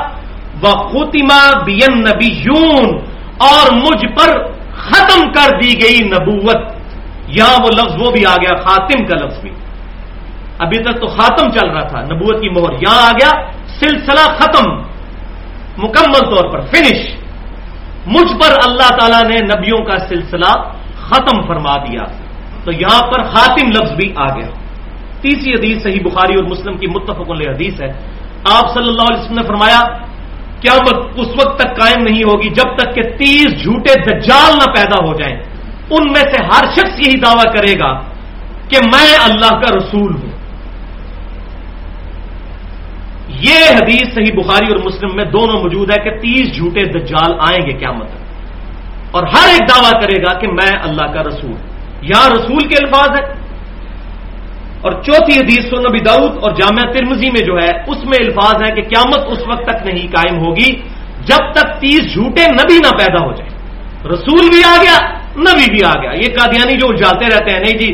وہ 0.62 0.72
خوتیما 0.72 1.64
بین 1.66 2.00
نبی 2.00 2.44
اور 3.38 3.72
مجھ 3.72 4.06
پر 4.16 4.44
ختم 4.74 5.32
کر 5.32 5.60
دی 5.60 5.82
گئی 5.82 6.00
نبوت۔ 6.10 6.76
یہاں 7.28 7.58
وہ 7.64 7.70
لفظ، 7.74 8.02
وہ 8.02 8.12
بھی 8.12 8.26
آ 8.26 8.36
گیا، 8.36 8.56
خاتم 8.56 9.06
کا 9.06 9.26
لفظ 9.26 9.40
بھی۔ 9.40 9.50
ابھی 10.60 10.78
تک 10.78 11.02
تو 11.02 11.08
خاتم 11.08 11.50
چل 11.50 11.70
رہا 11.70 11.88
تھا، 11.88 12.02
نبوت 12.02 12.42
کی 12.42 12.50
مہر 12.50 12.74
یہاں 12.74 13.08
آ 13.08 13.12
گیا، 13.12 13.32
سلسلہ 13.80 14.36
ختم، 14.38 14.72
مکمل 15.78 16.36
طور 16.36 16.52
پر، 16.52 16.62
فنش۔ 16.62 17.16
مجھ 18.06 18.32
پر 18.40 18.56
اللہ 18.66 18.96
تعالیٰ 18.96 19.24
نے 19.24 19.36
نبیوں 19.36 19.86
کا 19.86 19.98
سلسلہ 19.98 20.75
ختم 21.06 21.48
فرما 21.48 21.78
دیا۔ 21.78 22.04
تو 22.64 22.72
یہاں 22.72 23.12
پر 23.12 23.24
خاتم 23.24 23.68
لفظ 23.70 23.92
بھی 23.92 24.14
آ 24.16 24.36
گیا۔ 24.36 24.48
تیسری 25.22 25.54
حدیث 25.54 25.84
صحیح 25.84 26.00
بخاری 26.04 26.36
اور 26.36 26.44
مسلم 26.44 26.78
کی 26.78 26.88
متفق 26.88 27.32
علیہ 27.32 27.50
حدیث 27.50 27.82
ہے۔ 27.82 27.90
آپ 28.52 28.74
صلی 28.74 28.90
اللہ 28.90 29.02
علیہ 29.02 29.22
وسلم 29.22 29.36
نے 29.36 29.48
فرمایا، 29.48 29.82
کیا 30.62 30.74
اس 31.16 31.28
وقت 31.28 31.60
تک 31.60 31.80
قائم 31.80 32.04
نہیں 32.04 32.24
ہوگی 32.24 32.50
جب 32.50 32.76
تک 32.76 32.96
کہ 32.96 33.02
تیس 33.02 33.64
جھوٹے 33.64 33.94
دجال 34.02 34.52
نہ 34.54 34.72
پیدا 34.72 35.08
ہو 35.08 35.14
جائیں۔ 35.14 35.44
ان 35.90 36.04
میں 36.08 36.22
سے 36.22 36.44
ہر 36.46 36.64
شخص 36.74 37.08
یہی 37.08 37.20
دعویٰ 37.20 37.54
کرے 37.54 37.74
گا 37.80 38.00
کہ 38.70 38.78
میں 38.86 39.18
اللہ 39.24 39.50
کا 39.50 39.78
رسول 39.78 40.16
ہوں۔ 40.16 40.36
یہ 43.28 43.76
حدیث 43.76 44.14
صحیح 44.14 44.40
بخاری 44.40 44.74
اور 44.74 44.86
مسلم 44.86 45.10
میں 45.16 45.26
دونوں 45.26 45.62
موجود 45.62 45.92
ہے 45.92 46.04
کہ 46.04 46.18
تیس 46.18 46.56
جھوٹے 46.56 46.84
دجال 46.86 47.34
آئیں 47.40 47.68
گے 47.68 47.74
کیا 47.74 47.92
مطلب؟ 47.92 48.25
اور 49.16 49.24
ہر 49.24 49.48
ایک 49.48 49.64
دعویٰ 49.70 50.02
کرے 50.02 50.24
گا 50.24 50.34
کہ 50.40 50.48
میں 50.48 50.74
اللہ 50.82 51.08
کا 51.14 51.22
رسول 51.24 51.56
یہاں 52.02 52.30
رسول 52.30 52.68
کے 52.68 52.76
الفاظ 52.84 53.10
ہے 53.20 53.26
اور 54.82 54.92
چوتھی 54.92 55.36
حدیث 55.40 55.64
سو 55.70 55.78
نبی 55.80 56.00
داؤد 56.00 56.38
اور 56.42 56.52
جامعہ 56.52 56.92
ترمزی 56.92 57.30
میں 57.30 57.46
جو 57.46 57.56
ہے، 57.58 57.72
اس 57.88 57.98
میں 58.06 58.20
الفاظ 58.22 58.56
ہے 58.64 58.76
کہ 58.76 58.82
قیامت 58.82 59.22
اس 59.28 59.48
وقت 59.48 59.64
تک 59.64 59.88
نہیں 59.88 60.08
قائم 60.08 60.38
ہوگی 60.40 60.72
جب 61.26 61.52
تک 61.52 61.80
تیس 61.80 62.14
جھوٹے 62.14 62.46
نبی 62.52 62.78
نہ 62.78 62.92
پیدا 62.98 63.26
ہو 63.26 63.32
جائے۔ 63.32 63.50
رسول 64.14 64.50
بھی 64.50 64.62
آ 64.64 64.76
گیا، 64.82 64.98
نبی 65.38 65.72
بھی 65.72 65.86
آ 65.86 66.02
گیا۔ 66.02 66.12
یہ 66.12 66.28
قادیانی 66.38 66.78
جو 66.78 66.94
جاتے 66.94 67.26
رہتے 67.26 67.54
ہیں، 67.56 67.60
نہیں 67.60 67.78
جی 67.78 67.94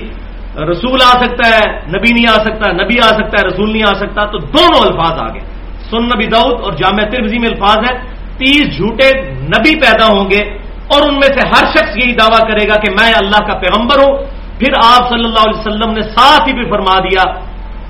رسول 0.72 1.00
آ 1.06 1.24
سکتا 1.24 1.50
ہے، 1.50 1.80
نبی 1.88 2.14
نہیں 2.14 2.26
آ 2.30 2.44
سکتا، 2.44 2.72
نبی 2.72 3.00
آ 3.00 3.08
سکتا 3.08 3.36
ہے، 3.42 3.48
رسول 3.48 3.72
نہیں 3.72 3.84
آ 3.84 3.94
سکتا، 3.94 4.22
تو 4.22 4.38
دونوں 4.38 4.82
الفاظ 4.82 5.22
آ 5.22 5.34
گئے۔ 5.34 5.44
سن 5.90 6.04
نبی 6.04 6.26
داؤد 6.26 6.62
اور 6.62 6.74
جامعہ 6.74 7.10
ترمزی 7.10 7.40
میں 7.40 7.50
الفاظ 7.50 7.78
ہے 7.78 7.98
تیس 8.38 8.78
جھوٹے 8.78 9.10
نبی 9.32 9.80
پیدا 9.80 10.06
ہوں 10.08 10.32
گے۔ 10.32 10.61
اور 10.94 11.10
ان 11.10 11.14
میں 11.14 11.40
سے 11.40 11.48
ہر 11.48 11.66
شخص 11.72 11.98
یہی 12.04 12.14
دعویٰ 12.14 12.40
کرے 12.40 12.68
گا 12.68 12.74
کہ 12.74 12.92
میں 12.92 13.14
اللہ 13.14 13.52
کا 13.52 13.58
پیغمبر 13.58 13.98
ہوں۔ 13.98 14.18
پھر 14.60 14.72
آپ 14.84 15.10
صلی 15.10 15.26
اللہ 15.26 15.40
علیہ 15.40 15.60
وسلم 15.60 15.92
نے 15.92 16.02
ساتھ 16.02 16.48
ہی 16.48 16.54
بھی 16.54 16.70
فرما 16.70 17.00
دیا، 17.00 17.32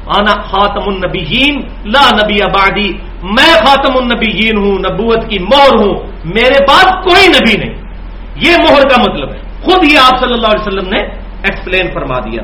آنا 0.06 0.42
خاتم 0.42 0.90
النبیین، 0.90 1.62
لا 1.86 2.10
نبی 2.14 2.44
آبادی 2.44 2.94
میں 3.24 3.66
خاتم 3.66 3.98
النبیین 3.98 4.58
ہوں، 4.58 4.80
نبوت 4.80 5.30
کی 5.30 5.40
مہر 5.40 5.84
ہوں۔ 5.84 6.12
میرے 6.26 6.64
بعد 6.68 7.04
کوئی 7.04 7.28
نبی 7.28 7.66
نہیں۔ 7.66 7.82
یہ 8.36 8.52
مہر 8.52 8.88
کا 8.88 9.02
مطلب 9.02 9.32
ہے۔ 9.32 9.40
خود 9.64 9.92
یہ 9.92 9.98
آپ 9.98 10.20
صلی 10.20 10.34
اللہ 10.34 10.48
علیہ 10.48 10.68
وسلم 10.68 10.90
نے 10.90 11.00
ایکسپلین 11.44 11.92
فرما 11.94 12.20
دیا۔ 12.20 12.42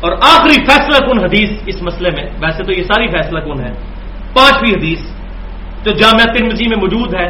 اور 0.00 0.12
آخری 0.12 0.64
فیصلہ 0.64 1.06
کن 1.06 1.18
حدیث 1.18 1.50
اس 1.66 1.82
مسئلے 1.82 2.10
میں؟ 2.10 2.30
ویسے 2.40 2.64
تو 2.64 2.72
یہ 2.72 2.82
ساری 2.82 3.08
فیصلہ 3.08 3.40
کن 3.40 3.60
ہے 3.60 3.72
پانچویں 4.32 4.72
حدیث۔ 4.72 5.17
جو 5.88 5.96
جامعہ 5.96 6.34
ترمزی 6.34 6.64
میں 6.68 6.76
موجود 6.76 7.14
ہے، 7.14 7.26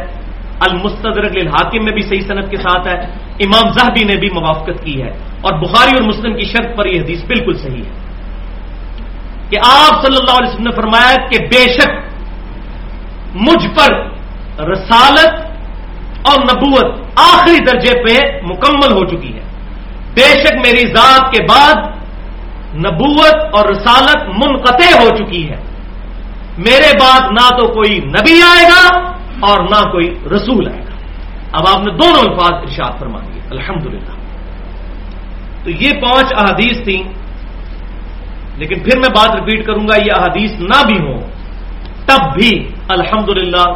المستدرک 0.60 1.36
للحاکم 1.36 1.84
میں 1.84 1.92
بھی 1.92 2.02
صحیح 2.02 2.20
صنعت 2.20 2.50
کے 2.50 2.56
ساتھ 2.56 2.88
ہے، 2.88 3.00
امام 3.40 3.72
زہبی 3.72 4.04
نے 4.04 4.16
بھی 4.16 4.30
موافقت 4.30 4.84
کی 4.84 5.02
ہے، 5.02 5.10
اور 5.40 5.52
بخاری 5.52 5.90
اور 5.90 6.02
مسلم 6.02 6.36
کی 6.36 6.44
شرط 6.44 6.76
پر 6.76 6.86
یہ 6.86 7.00
حدیث 7.00 7.24
بالکل 7.24 7.56
صحیح 7.56 7.82
ہے۔ 7.82 8.08
کہ 9.50 9.56
آپ 9.56 10.06
صلی 10.06 10.16
اللہ 10.20 10.38
علیہ 10.38 10.48
وسلم 10.48 10.64
نے 10.64 10.70
فرمایا 10.70 11.14
کہ 11.28 11.46
بے 11.46 11.72
شک 11.72 11.90
مجھ 13.34 13.66
پر 13.66 14.06
رسالت 14.72 15.46
اور 16.22 16.38
نبوت 16.40 17.00
آخری 17.14 17.58
درجے 17.64 17.92
پہ 18.02 18.46
مکمل 18.46 18.92
ہو 18.92 19.04
چکی 19.04 19.34
ہے۔ 19.34 19.40
بے 20.14 20.42
شک 20.42 20.54
میری 20.54 20.86
ذات 20.86 21.32
کے 21.32 21.42
بعد 21.42 21.74
نبوت 22.74 23.34
اور 23.52 23.64
رسالت 23.68 24.22
منقطع 24.28 25.00
ہو 25.00 25.16
چکی 25.16 25.50
ہے۔ 25.50 25.56
میرے 26.58 26.90
بعد 27.00 27.22
نہ 27.32 27.48
تو 27.58 27.66
کوئی 27.66 27.98
نبی 27.98 28.40
آئے 28.42 28.64
گا 28.64 28.98
اور 29.40 29.58
نہ 29.60 29.90
کوئی 29.90 30.14
رسول 30.34 30.68
آئے 30.68 30.80
گا۔ 30.80 30.94
اب 31.52 31.68
آپ 31.68 31.86
نے 31.86 31.92
دونوں 31.92 32.20
الفاظ 32.20 32.52
ارشاد 32.52 32.98
فرما 32.98 33.18
دیے 33.18 33.40
الحمد 33.50 33.84
تو 35.64 35.70
یہ 35.70 35.90
پانچ 36.00 36.32
احادیث 36.36 36.84
تھیں، 36.84 37.02
لیکن 38.56 38.80
پھر 38.80 38.98
میں 38.98 39.08
بات 39.16 39.34
ریپیٹ 39.34 39.66
کروں 39.66 39.88
گا، 39.88 39.96
یہ 39.96 40.12
احادیث 40.16 40.50
نہ 40.60 40.82
بھی 40.86 40.98
ہوں، 40.98 41.18
تب 42.06 42.34
بھی 42.34 42.68
الحمد 42.88 43.28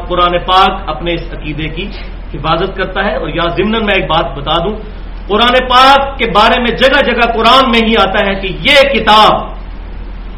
قرآن 0.08 0.38
پاک 0.46 0.88
اپنے 0.88 1.14
اس 1.14 1.22
عقیدے 1.32 1.68
کی 1.68 1.88
حفاظت 2.34 2.76
کرتا 2.76 3.04
ہے۔ 3.04 3.16
اور 3.16 3.28
یا 3.28 3.48
ضمن 3.48 3.70
میں 3.70 3.94
ایک 3.94 4.06
بات 4.10 4.38
بتا 4.38 4.56
دوں، 4.64 4.76
قرآن 5.28 5.54
پاک 5.68 6.18
کے 6.18 6.30
بارے 6.30 6.60
میں 6.60 6.76
جگہ 6.76 7.00
جگہ 7.04 7.32
قرآن 7.32 7.70
میں 7.70 7.88
ہی 7.88 7.94
آتا 8.08 8.26
ہے 8.26 8.34
کہ 8.34 8.46
یہ 8.46 8.78
کتاب 8.94 9.51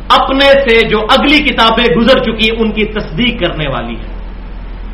اپنے 0.09 0.45
سے 0.45 0.89
جو 0.89 0.99
اگلی 0.99 1.39
کتابیں 1.39 1.95
گزر 1.97 2.19
چکی 2.19 2.49
ان 2.59 2.71
کی 2.73 2.85
تصدیق 2.85 3.41
کرنے 3.41 3.65
والی 3.69 3.95
ہے 3.95 4.15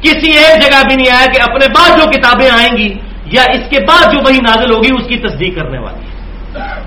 کسی 0.00 0.30
ایک 0.30 0.62
جگہ 0.62 0.82
بھی 0.88 0.94
نہیں 0.94 1.16
آیا 1.16 1.26
کہ 1.26 1.42
اپنے 1.42 1.66
بعد 1.68 1.98
جو 1.98 2.10
کتابیں 2.10 2.50
آئیں 2.50 2.76
گی 2.76 2.94
یا 3.24 3.42
اس 3.42 3.70
کے 3.70 3.84
بعد 3.84 4.12
جو 4.12 4.18
وہی 4.26 4.38
نازل 4.38 4.70
ہوگی، 4.74 4.94
اس 4.94 5.08
کی 5.08 5.16
تصدیق 5.16 5.54
کرنے 5.54 5.78
والی 5.78 6.04
ہے 6.04 6.20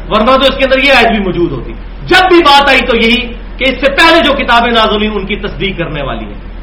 ورنہ 0.10 0.32
تو 0.32 0.42
اس 0.42 0.58
کے 0.58 0.64
اندر 0.64 0.84
یہ 0.84 0.94
آج 0.94 1.06
بھی 1.06 1.20
موجود 1.20 1.52
ہوتی۔ 1.52 1.74
جب 2.06 2.28
بھی 2.30 2.40
بات 2.40 2.70
آئی 2.70 2.80
تو 2.80 2.98
یہی 2.98 3.34
کہ 3.58 3.64
اس 3.64 3.76
سے 3.86 3.92
پہلے 3.92 4.20
جو 4.20 4.32
کتابیں 4.32 4.72
نازل 4.72 4.96
ہوئی 4.96 5.08
ان 5.08 5.26
کی 5.26 5.36
تصدیق 5.36 5.78
کرنے 5.78 6.02
والی 6.04 6.26
ہے 6.26 6.54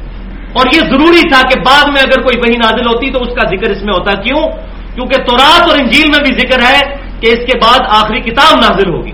اور 0.53 0.65
یہ 0.75 0.79
ضروری 0.79 1.29
تھا 1.29 1.41
کہ 1.41 1.59
بعد 1.59 1.83
میں 1.87 2.01
اگر 2.01 2.21
کوئی 2.21 2.37
وہی 2.37 2.57
نازل 2.57 2.87
ہوتی 2.87 3.11
تو 3.11 3.19
اس 3.21 3.35
کا 3.35 3.47
ذکر 3.49 3.71
اس 3.71 3.83
میں 3.83 3.93
ہوتا۔ 3.99 4.11
کیوں؟ 4.11 4.51
کیونکہ 4.95 5.23
تورات 5.23 5.69
اور 5.69 5.79
انجیل 5.79 6.09
میں 6.09 6.19
بھی 6.19 6.39
ذکر 6.39 6.61
ہے 6.61 6.79
کہ 7.19 7.27
اس 7.27 7.51
کے 7.51 7.57
بعد 7.57 7.79
آخری 7.89 8.19
کتاب 8.19 8.59
نازل 8.61 8.89
ہوگی۔ 8.89 9.11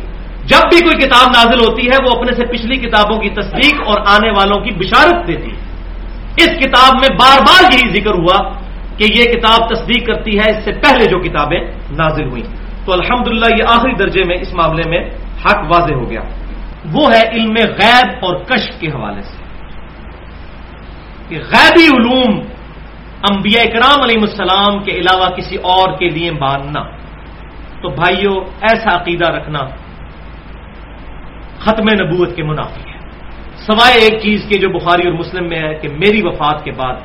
جب 0.48 0.60
بھی 0.60 0.80
کوئی 0.80 1.08
کتاب 1.08 1.28
نازل 1.30 1.70
ہوتی 1.70 1.88
ہے، 1.88 1.98
وہ 2.06 2.20
اپنے 2.20 2.36
سے 2.36 2.46
پچھلی 2.46 2.76
کتابوں 2.76 3.20
کی 3.20 3.30
تصدیق 3.30 3.74
اور 3.86 4.02
آنے 4.08 4.30
والوں 4.30 4.64
کی 4.64 4.72
بشارت 4.72 5.28
دیتی 5.28 5.52
ہے۔ 5.52 5.58
اس 6.38 6.48
کتاب 6.48 6.94
میں 6.94 7.18
بار 7.18 7.40
بار 7.42 7.72
یہی 7.74 8.00
ذکر 8.00 8.12
ہوا 8.12 8.54
کہ 8.98 9.04
یہ 9.04 9.24
کتاب 9.24 9.70
تصدیق 9.70 10.08
کرتی 10.08 10.40
ہے، 10.40 10.58
اس 10.58 10.66
سے 10.66 10.72
پہلے 10.72 11.06
جو 11.06 11.20
کتابیں 11.20 11.60
نازل 11.92 12.30
ہوئی۔ 12.30 12.44
تو 12.86 12.94
الحمدللہ، 12.94 13.46
یہ 13.58 13.64
آخری 13.68 13.94
درجے 13.94 14.22
میں 14.28 14.38
اس 14.38 14.54
معاملے 14.54 14.90
میں 14.90 15.10
حق 15.46 15.58
واضح 15.58 15.94
ہو 15.94 16.10
گیا۔ 16.10 16.22
وہ 16.92 17.12
ہے 17.14 17.30
علم 17.30 17.54
غیب 17.54 18.26
اور 18.26 18.36
کشف 18.36 18.80
کے 18.80 18.88
حوالے 18.88 19.22
سے۔ 19.22 19.48
کہ 21.30 21.36
غیبی 21.36 21.88
علوم 21.96 22.40
انبیاء 23.32 23.64
کرام 23.64 24.02
علیہ 24.02 24.22
السلام 24.22 24.84
کے 24.84 24.92
علاوہ 24.92 25.30
کسی 25.30 25.56
اور 25.56 25.98
کے 25.98 26.10
لیے 26.10 26.32
ماننا 26.32 26.84
تو 27.82 27.90
بھائیوں 27.90 28.36
ایسا 28.62 28.96
عقیدہ 28.96 29.26
رکھنا 29.26 29.60
ختم 31.60 31.86
نبوت 32.02 32.36
کے 32.36 32.44
منافی 32.44 32.82
ہے 32.82 32.98
سوائے 33.58 33.98
ایک 34.02 34.22
چیز 34.22 34.40
کے 34.50 34.60
جو 34.60 34.70
بخاری 34.70 35.08
اور 35.08 35.14
مسلم 35.14 35.48
میں 35.50 35.60
ہے 35.60 35.74
کہ 35.76 35.88
میری 35.90 36.22
وفات 36.24 36.64
کے 36.64 36.72
بعد 36.72 36.96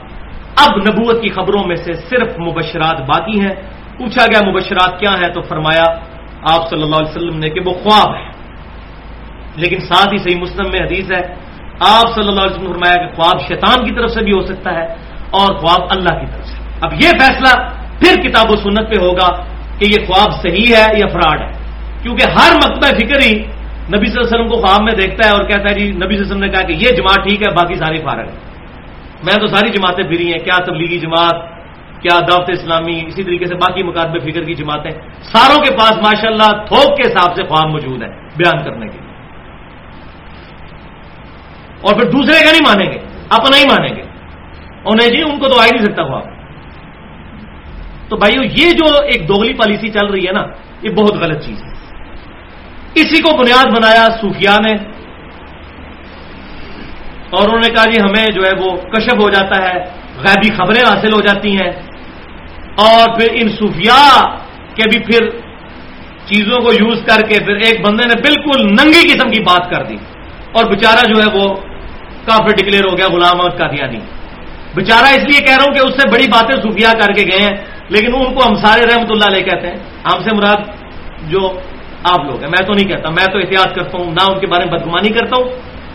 اب 0.56 0.70
نبوت 0.76 1.22
کی 1.22 1.28
خبروں 1.28 1.64
میں 1.66 1.76
سے 1.76 1.92
صرف 1.92 2.38
مبشرات 2.38 3.00
باقی 3.00 3.40
ہیں۔ 3.40 3.54
پوچھا 3.98 4.24
گیا 4.26 4.40
مبشرات 4.50 5.00
کیا 5.00 5.14
ہیں 5.20 5.28
تو 5.28 5.40
فرمایا، 5.42 5.84
آپ 6.52 6.70
صلی 6.70 6.82
اللہ 6.82 6.96
علیہ 6.96 7.10
وسلم 7.10 7.38
نے 7.38 7.48
کہ 7.48 7.60
وہ 7.66 7.72
خواب 7.72 8.14
ہے 8.14 8.30
لیکن 9.56 9.78
ساتھ 9.80 10.08
ہی 10.12 10.18
صحیح 10.18 10.40
مسلم 10.40 10.66
میں 10.72 10.80
حدیث 10.80 11.10
ہے، 11.12 11.22
آپ 11.80 12.14
صلی 12.14 12.28
اللہ 12.28 12.40
علیہ 12.40 12.54
وسلم 12.54 12.66
نے 12.66 12.72
فرمایا 12.72 12.96
کہ 13.02 13.14
خواب 13.14 13.40
شیطان 13.48 13.84
کی 13.84 13.94
طرف 13.94 14.10
سے 14.10 14.24
بھی 14.24 14.32
ہو 14.32 14.40
سکتا 14.40 14.70
ہے 14.74 14.86
اور 15.30 15.54
خواب 15.54 15.82
اللہ 15.90 16.20
کی 16.20 16.26
طرف 16.26 16.46
سے۔ 16.46 16.56
اب 16.80 16.92
یہ 16.92 17.10
فیصلہ 17.20 17.52
پھر 17.98 18.22
کتاب 18.22 18.50
و 18.50 18.56
سنت 18.56 18.90
پہ 18.90 19.04
ہوگا 19.04 19.28
کہ 19.78 19.84
یہ 19.88 20.06
خواب 20.06 20.30
صحیح 20.42 20.74
ہے 20.76 20.98
یا 20.98 21.06
فراڈ 21.06 21.40
ہے۔ 21.40 21.52
کیونکہ 22.02 22.24
ہر 22.30 22.56
مکتبہ 22.56 22.88
فکر 22.98 23.20
ہی 23.20 23.42
نبی 23.96 24.06
صلی 24.06 24.14
اللہ 24.16 24.28
علیہ 24.28 24.40
وسلم 24.40 24.48
کو 24.48 24.66
خواب 24.66 24.82
میں 24.82 24.92
دیکھتا 24.92 25.28
ہے 25.28 25.32
اور 25.32 25.44
کہتا 25.44 25.70
ہے 25.70 25.74
جی 25.74 25.84
نبی 25.84 26.14
صلی 26.14 26.14
اللہ 26.14 26.14
علیہ 26.14 26.24
وسلم 26.24 26.40
نے 26.40 26.48
کہا 26.48 26.62
کہ 26.62 26.72
یہ 26.72 26.96
جماعت 26.96 27.28
ٹھیک 27.28 27.42
ہے، 27.42 27.54
باقی 27.54 27.74
ساری 27.74 27.98
فارغ 28.04 28.28
ہے 28.28 28.52
میں 29.24 29.34
تو 29.34 29.46
ساری 29.46 29.70
جماعتیں 29.70 30.04
پھری 30.04 30.32
ہیں، 30.32 30.38
کیا 30.38 30.64
تبلیغی 30.64 30.98
جماعت، 30.98 31.36
کیا 32.02 32.20
دعوت 32.20 32.50
اسلامی، 32.50 33.04
اسی 33.06 33.24
طریقے 33.24 33.46
سے 33.46 33.54
باقی 33.54 33.82
مقابلے 33.82 34.32
فکر 34.32 34.42
کی 34.42 34.54
جماعتیں۔ 34.54 34.90
ساروں 35.22 35.62
کے 35.62 35.74
پاس 35.74 35.92
ماشاء 35.92 36.28
اللہ 36.28 36.64
تھوک 36.64 36.96
کے 36.96 37.08
حساب 37.08 37.36
سے 37.36 37.42
خواب 37.42 37.70
موجود 37.70 38.02
ہے 38.02 38.08
بیان 38.08 38.64
کرنے 38.64 38.86
کے۔ 38.86 38.98
لیے 38.98 39.12
اور 41.80 41.94
پھر 41.94 42.10
دوسرے 42.10 42.44
کا 42.44 42.50
نہیں 42.50 42.66
مانیں 42.66 42.92
گے، 42.92 42.98
اپنا 43.28 43.58
ہی 43.58 43.64
مانیں 43.64 43.96
گے۔ 43.96 44.02
انہیں 44.84 45.08
جی 45.08 45.22
ان 45.22 45.38
کو 45.38 45.48
تو 45.48 45.60
آ 45.60 45.64
ہی 45.64 45.70
نہیں 45.74 45.84
سکتا 45.84 46.04
خواب۔ 46.04 46.24
تو 48.08 48.16
بھائیو، 48.16 48.42
یہ 48.42 48.72
جو 48.72 49.02
ایک 49.04 49.28
دوگلی 49.28 49.52
پالیسی 49.52 49.88
چل 49.88 50.06
رہی 50.06 50.26
ہے 50.26 50.32
نا، 50.32 50.44
یہ 50.82 50.90
بہت 50.90 51.12
غلط 51.12 51.44
چیز 51.46 51.62
ہے۔ 51.62 51.71
اسی 52.94 53.22
کو 53.22 53.36
بنیاد 53.36 53.64
بنایا 53.64 54.08
صوفیاء 54.20 54.56
نے۔ 54.56 54.72
اور 57.30 57.44
انہوں 57.44 57.60
نے 57.60 57.74
کہا 57.74 57.84
جی 57.84 58.00
ہمیں 58.00 58.26
جو 58.34 58.42
ہے 58.42 58.50
وہ 58.60 58.76
کشف 58.76 59.14
ہو 59.14 59.30
جاتا 59.30 59.62
ہے، 59.62 59.78
غیبی 60.18 60.54
خبریں 60.56 60.82
حاصل 60.82 61.12
ہو 61.12 61.20
جاتی 61.20 61.56
ہیں۔ 61.56 61.70
اور 62.78 63.18
پھر 63.18 63.26
ان 63.32 63.48
صوفیاء 63.48 64.20
کے 64.74 64.88
بھی 64.88 64.98
پھر 64.98 65.30
چیزوں 66.26 66.60
کو 66.60 66.72
یوز 66.72 67.02
کر 67.06 67.20
کے 67.28 67.44
پھر 67.44 67.56
ایک 67.56 67.86
بندے 67.86 68.02
نے 68.02 68.20
بالکل 68.20 68.66
ننگی 68.66 69.12
قسم 69.12 69.30
کی 69.30 69.40
بات 69.40 69.70
کر 69.70 69.84
دی۔ 69.84 69.96
اور 70.52 70.64
بےچارا 70.64 71.12
جو 71.12 71.22
ہے 71.22 71.38
وہ 71.38 71.54
کافی 72.26 72.54
ڈکلیئر 72.54 72.84
ہو 72.84 72.96
گیا، 72.96 73.06
غلام 73.12 73.40
احمد 73.40 73.58
کا 73.58 73.66
دیا 73.66 73.86
نہیں 73.86 74.00
بےچارا 74.74 75.08
اس 75.08 75.24
لیے 75.24 75.40
کہہ 75.40 75.56
رہا 75.56 75.64
ہوں 75.64 75.74
کہ 75.74 75.80
اس 75.80 76.02
سے 76.02 76.08
بڑی 76.08 76.26
باتیں 76.26 76.62
صوفیاء 76.62 76.92
کر 76.92 77.12
کے 77.12 77.22
گئے 77.22 77.48
ہیں، 77.48 77.64
لیکن 77.88 78.14
ان 78.14 78.34
کو 78.34 78.46
ہم 78.46 78.54
سارے 78.54 78.94
رحمت 78.94 79.10
اللہ 79.10 79.36
علیہ 79.36 79.50
کہتے 79.50 79.66
ہیں۔ 79.66 79.76
ہم 80.04 80.22
سے 80.24 80.36
مراد 80.36 80.56
جو 81.30 81.60
آپ 82.04 82.18
لوگ 82.18 82.40
ہیں۔ 82.40 82.48
میں 82.48 82.66
تو 82.66 82.72
نہیں 82.72 82.88
کہتا، 82.88 83.10
میں 83.10 83.32
تو 83.32 83.38
احتیاط 83.38 83.74
کرتا 83.74 83.98
ہوں، 83.98 84.10
نہ 84.10 84.32
ان 84.32 84.40
کے 84.40 84.46
بارے 84.46 84.64
میں 84.64 84.78
بدگمانی 84.78 85.08
کرتا 85.08 85.42
ہوں 85.42 85.48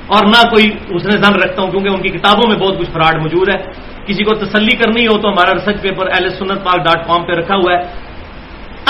اور 0.08 0.26
نہ 0.26 0.50
کوئی 0.50 0.70
اس 0.90 1.06
نے 1.06 1.12
زن 1.12 1.34
رکھتا 1.34 1.62
ہوں، 1.62 1.72
کیونکہ 1.72 1.90
ان 1.90 2.02
کی 2.02 2.10
کتابوں 2.10 2.50
میں 2.50 2.58
بہت 2.58 2.80
کچھ 2.80 2.92
فراڈ 2.92 3.22
موجود 3.22 3.50
ہے۔ 3.50 3.88
کسی 4.06 4.24
کو 4.24 4.36
تسلی 4.36 4.76
کرنی 4.76 5.08
ہو 5.08 5.18
تو 5.22 5.30
ہمارا 5.30 5.54
ریسرچ 5.54 5.82
پیپر 5.82 6.08
ایل 6.08 6.24
ایس 6.24 6.40
سنت 6.40 6.64
پاک 6.64 6.78
ڈاٹ 6.78 7.08
کام 7.08 7.24
پہ 7.24 7.32
رکھا 7.32 7.56
ہوا 7.56 7.74
ہے۔ 7.74 7.82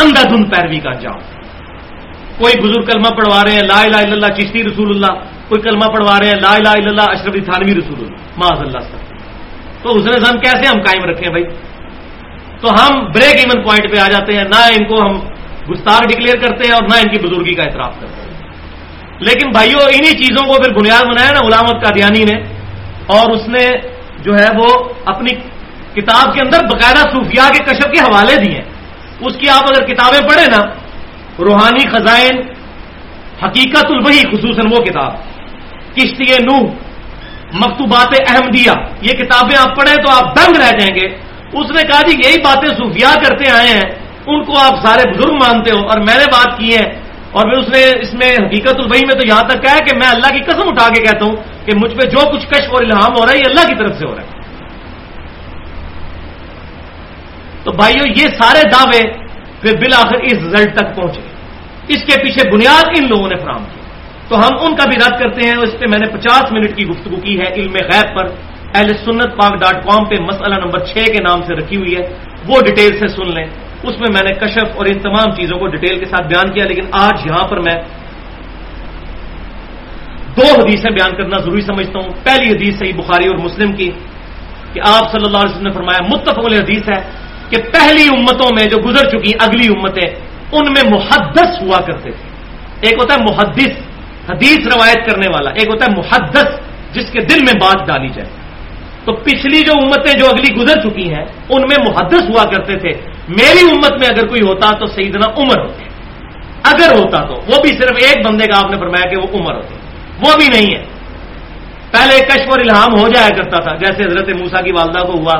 اندھا 0.01 0.23
دھن 0.23 0.43
پیروی 0.43 0.79
کا 0.79 0.89
انجام۔ 0.89 1.17
کوئی 2.37 2.53
بزرگ 2.61 2.85
کلمہ 2.85 3.15
پڑھوا 3.15 3.43
رہے 3.43 3.53
ہیں، 3.53 3.61
لا 3.61 3.81
الہ 3.81 3.95
الا 3.95 4.11
اللہ 4.11 4.27
چشتی 4.27 4.63
رسول 4.63 4.89
اللہ۔ 4.89 5.19
کوئی 5.49 5.61
کلمہ 5.61 5.85
پڑھوا 5.85 6.19
رہے 6.19 6.27
ہیں، 6.27 6.39
لا 6.41 6.55
الہ 6.55 6.69
الا 6.69 6.89
اللہ 6.89 7.01
اشرف 7.01 7.33
تھانوی 7.33 7.75
رسول 7.75 8.05
اللہ۔ 8.05 8.17
معذ 8.37 8.59
اللہ 8.59 8.79
سر۔ 8.79 9.15
تو 9.83 9.95
اس 9.95 10.05
نے 10.05 10.11
زن 10.11 10.39
کیسے 10.39 10.67
ہم 10.67 10.81
قائم 10.81 11.03
رکھیں 11.03 11.29
بھائی؟ 11.29 11.43
تو 12.61 12.67
ہم 12.67 12.99
بریک 12.99 13.35
ایون 13.35 13.63
پوائنٹ 13.63 13.95
پہ 13.95 13.99
آ 13.99 14.07
جاتے 14.07 14.37
ہیں، 14.37 14.43
نہ 14.43 14.79
ان 14.79 14.87
کو 14.87 14.95
ہم 14.95 15.19
گستار 15.69 16.03
ڈکلیئر 16.03 16.37
کرتے 16.37 16.67
ہیں 16.67 16.73
اور 16.73 16.83
نہ 16.83 16.95
ان 16.95 17.09
کی 17.09 17.27
بزرگی 17.27 17.55
کا 17.55 17.63
اعتراف 17.63 17.99
کرتے 17.99 18.21
ہیں۔ 18.21 18.37
لیکن 19.19 19.49
بھائیوں 19.51 19.81
انہی 19.81 20.17
چیزوں 20.17 20.47
کو 20.47 20.63
پھر 20.63 20.73
بنیاد 20.73 21.05
بنایا 21.05 21.31
نا 21.31 21.39
علامت 21.47 21.85
قادیانی 21.85 22.23
نے۔ 22.23 22.57
اور 23.07 23.31
اس 23.31 23.47
نے 23.47 23.67
جو 24.17 24.33
ہے 24.35 24.47
وہ 24.57 24.89
اپنی 25.05 25.35
کتاب 26.01 26.33
کے 26.33 26.41
اندر 26.41 26.63
باقاعدہ 26.63 27.09
صوفیاء 27.09 27.49
کے 27.49 27.63
کشف 27.63 27.83
کے 27.83 27.99
حوالے 27.99 28.35
دیے 28.35 28.61
اس 29.19 29.37
کی 29.37 29.49
آپ 29.49 29.63
اگر 29.63 29.85
کتابیں 29.85 30.29
پڑھیں 30.29 30.47
نا، 30.51 30.61
روحانی 31.39 31.89
خزائن 31.89 32.37
حقیقت 33.43 33.85
الوحی، 33.89 34.21
خصوصاً 34.21 34.71
وہ 34.71 34.83
کتاب، 34.83 35.13
کشتی 35.95 36.43
نو 36.43 36.65
مکتوبات 37.53 38.21
احمدیہ، 38.29 38.71
یہ 39.01 39.09
کتابیں 39.09 39.57
آپ 39.59 39.79
پڑھیں 39.79 39.95
تو 39.95 40.11
آپ 40.11 40.35
دنگ 40.35 40.57
رہ 40.57 40.77
جائیں 40.79 40.95
گے۔ 40.95 41.15
اس 41.53 41.71
نے 41.71 41.83
کہا 41.83 42.01
جی 42.01 42.17
یہی 42.25 42.41
باتیں 42.41 42.69
صوفیاء 42.69 43.13
کرتے 43.13 43.51
آئے 43.51 43.67
ہیں۔ 43.67 44.06
ان 44.27 44.43
کو 44.43 44.53
آپ 44.59 44.87
سارے 44.87 45.11
بزرگ 45.11 45.33
مانتے 45.33 45.73
ہو 45.73 45.87
اور 45.87 45.97
میں 45.97 46.17
نے 46.17 46.25
بات 46.25 46.59
کی 46.59 46.75
ہے 46.75 47.07
اور 47.31 47.43
پھر 47.43 47.61
اس 47.61 47.69
نے 47.69 48.01
اس 48.01 48.13
میں 48.13 48.47
حقیقت 48.47 48.75
البئی 48.75 49.01
میں 49.05 49.19
تو 49.19 49.27
یہاں 49.27 49.41
تک 49.41 49.63
کہا 49.63 49.73
ہے 49.73 49.79
کہ 49.79 49.97
میں 49.97 50.07
اللہ 50.07 50.27
کی 50.27 50.39
قسم 50.39 50.67
اٹھا 50.67 50.87
کے 50.87 51.01
کہتا 51.01 51.25
ہوں 51.25 51.35
کہ 51.65 51.71
مجھ 51.75 51.95
پہ 51.95 52.09
جو 52.09 52.31
کچھ 52.31 52.47
کشف 52.47 52.69
اور 52.69 52.83
الہام 52.83 53.11
ہو 53.19 53.25
رہا 53.25 53.33
ہے 53.33 53.37
یہ 53.37 53.43
اللہ 53.45 53.67
کی 53.67 53.75
طرف 53.75 53.99
سے 53.99 54.05
ہو 54.05 54.15
رہا 54.15 54.23
ہے۔ 54.23 54.27
تو 57.63 57.71
بھائیو، 57.71 58.03
یہ 58.07 58.27
سارے 58.27 58.61
دعوے 58.69 59.11
پھر 59.61 59.77
بالآخر 59.77 60.15
اس 60.15 60.33
رزلٹ 60.33 60.75
تک 60.75 60.95
پہنچے۔ 60.95 61.21
اس 61.87 62.03
کے 62.03 62.23
پیچھے 62.23 62.49
بنیاد 62.49 62.83
ان 62.87 63.07
لوگوں 63.09 63.27
نے 63.27 63.35
فراہم 63.35 63.63
کی۔ 63.63 63.79
تو 64.27 64.35
ہم 64.35 64.57
ان 64.61 64.75
کا 64.75 64.83
بھی 64.89 64.95
رد 64.95 65.19
کرتے 65.19 65.47
ہیں، 65.47 65.55
اس 65.57 65.79
پہ 65.79 65.85
میں 65.87 65.99
نے 65.99 66.05
پچاس 66.05 66.51
منٹ 66.51 66.75
کی 66.75 66.85
گفتگو 66.87 67.15
کی 67.15 67.39
ہے 67.39 67.53
علم 67.53 67.73
غیب 67.73 68.19
پر۔ 68.19 68.25
اہل 68.75 68.87
سنت 69.05 69.37
پاک 69.37 69.53
ڈاٹ 69.53 69.83
کام 69.83 70.05
پہ 70.05 70.15
مسئلہ 70.15 70.55
نمبر 70.55 70.79
چھ 70.79 70.93
کے 70.93 71.23
نام 71.23 71.41
سے 71.41 71.53
رکھی 71.53 71.77
ہوئی 71.77 71.95
ہے۔ 71.97 72.17
وہ 72.47 72.61
ڈیٹیل 72.61 72.99
سے 72.99 73.07
سن 73.07 73.33
لیں۔ 73.33 73.66
اس 73.83 73.99
میں 73.99 74.07
میں 74.13 74.21
نے 74.23 74.33
کشف 74.33 74.77
اور 74.77 74.85
ان 74.85 74.99
تمام 74.99 75.35
چیزوں 75.35 75.57
کو 75.59 75.67
ڈیٹیل 75.67 75.99
کے 75.99 76.05
ساتھ 76.05 76.27
بیان 76.27 76.53
کیا، 76.53 76.65
لیکن 76.65 76.81
آج 76.91 77.21
یہاں 77.25 77.47
پر 77.47 77.59
میں 77.59 77.75
دو 80.37 80.61
حدیثیں 80.61 80.91
بیان 80.91 81.11
کرنا 81.11 81.37
ضروری 81.37 81.61
سمجھتا 81.61 81.99
ہوں۔ 81.99 82.09
پہلی 82.23 82.51
حدیث 82.51 82.79
صحیح 82.79 82.93
بخاری 82.97 83.27
اور 83.27 83.37
مسلم 83.37 83.71
کی 83.71 83.89
کہ 84.73 84.79
آپ 84.79 85.11
صلی 85.11 85.23
اللہ 85.25 85.37
علیہ 85.37 85.51
وسلم 85.51 85.67
نے 85.67 85.73
فرمایا، 85.73 86.07
متفق 86.15 86.39
حدیث 86.39 86.89
ہے 86.89 87.01
کہ 87.49 87.57
پہلی 87.71 88.07
امتوں 88.07 88.49
میں 88.59 88.65
جو 88.65 88.77
گزر 88.77 89.09
چکی 89.09 89.31
اگلی 89.39 89.67
امتیں، 89.67 90.07
ان 90.51 90.73
میں 90.73 90.91
محدث 90.91 91.61
ہوا 91.61 91.81
کرتے 91.81 92.11
تھے۔ 92.11 92.27
ایک 92.81 92.93
ہوتا 92.93 93.13
ہے 93.13 93.19
محدث، 93.19 93.71
حدیث 94.29 94.57
روایت 94.57 95.09
کرنے 95.09 95.27
والا۔ 95.27 95.49
ایک 95.49 95.67
ہوتا 95.67 95.85
ہے 95.85 95.97
محدث، 95.97 96.47
جس 96.93 97.09
کے 97.11 97.19
دل 97.19 97.43
میں 97.43 97.53
بات 97.61 97.87
ڈالی 97.87 98.07
جائے۔ 98.07 98.29
تو 99.05 99.13
پچھلی 99.13 99.61
جو 99.61 99.73
امتیں 99.83 100.19
جو 100.19 100.25
اگلی 100.27 100.55
گزر 100.55 100.81
چکی 100.81 101.13
ہیں، 101.13 101.25
ان 101.49 101.61
میں 101.61 101.89
محدث 101.89 102.21
ہوا 102.21 102.43
کرتے 102.43 102.75
تھے۔ 102.75 103.16
میری 103.27 103.71
امت 103.71 103.91
میں 103.91 104.07
اگر 104.07 104.27
کوئی 104.27 104.41
ہوتا 104.41 104.69
تو 104.79 104.85
سیدنا 104.85 105.29
عمر 105.37 105.59
ہوتے۔ 105.59 105.83
اگر 106.63 106.95
ہوتا 106.95 107.23
تو، 107.23 107.33
وہ 107.33 107.61
بھی 107.61 107.69
صرف 107.69 107.97
ایک 108.05 108.27
بندے 108.27 108.45
کا 108.47 108.59
آپ 108.59 108.71
نے 108.71 108.77
فرمایا 108.77 109.09
کہ 109.09 109.17
وہ 109.17 109.27
عمر 109.33 109.55
ہوتے۔ 109.55 109.75
وہ 110.25 110.37
بھی 110.37 110.47
نہیں 110.47 110.75
ہے۔ 110.77 110.85
پہلے 111.91 112.19
کشف 112.19 112.49
اور 112.49 112.59
الہام 112.59 112.99
ہو 112.99 113.07
جایا 113.07 113.29
کرتا 113.29 113.59
تھا، 113.59 113.75
جیسے 113.75 114.03
حضرت 114.03 114.29
موسا 114.39 114.61
کی 114.61 114.71
والدہ 114.71 114.99
کو 114.99 115.13
ہوا، 115.19 115.33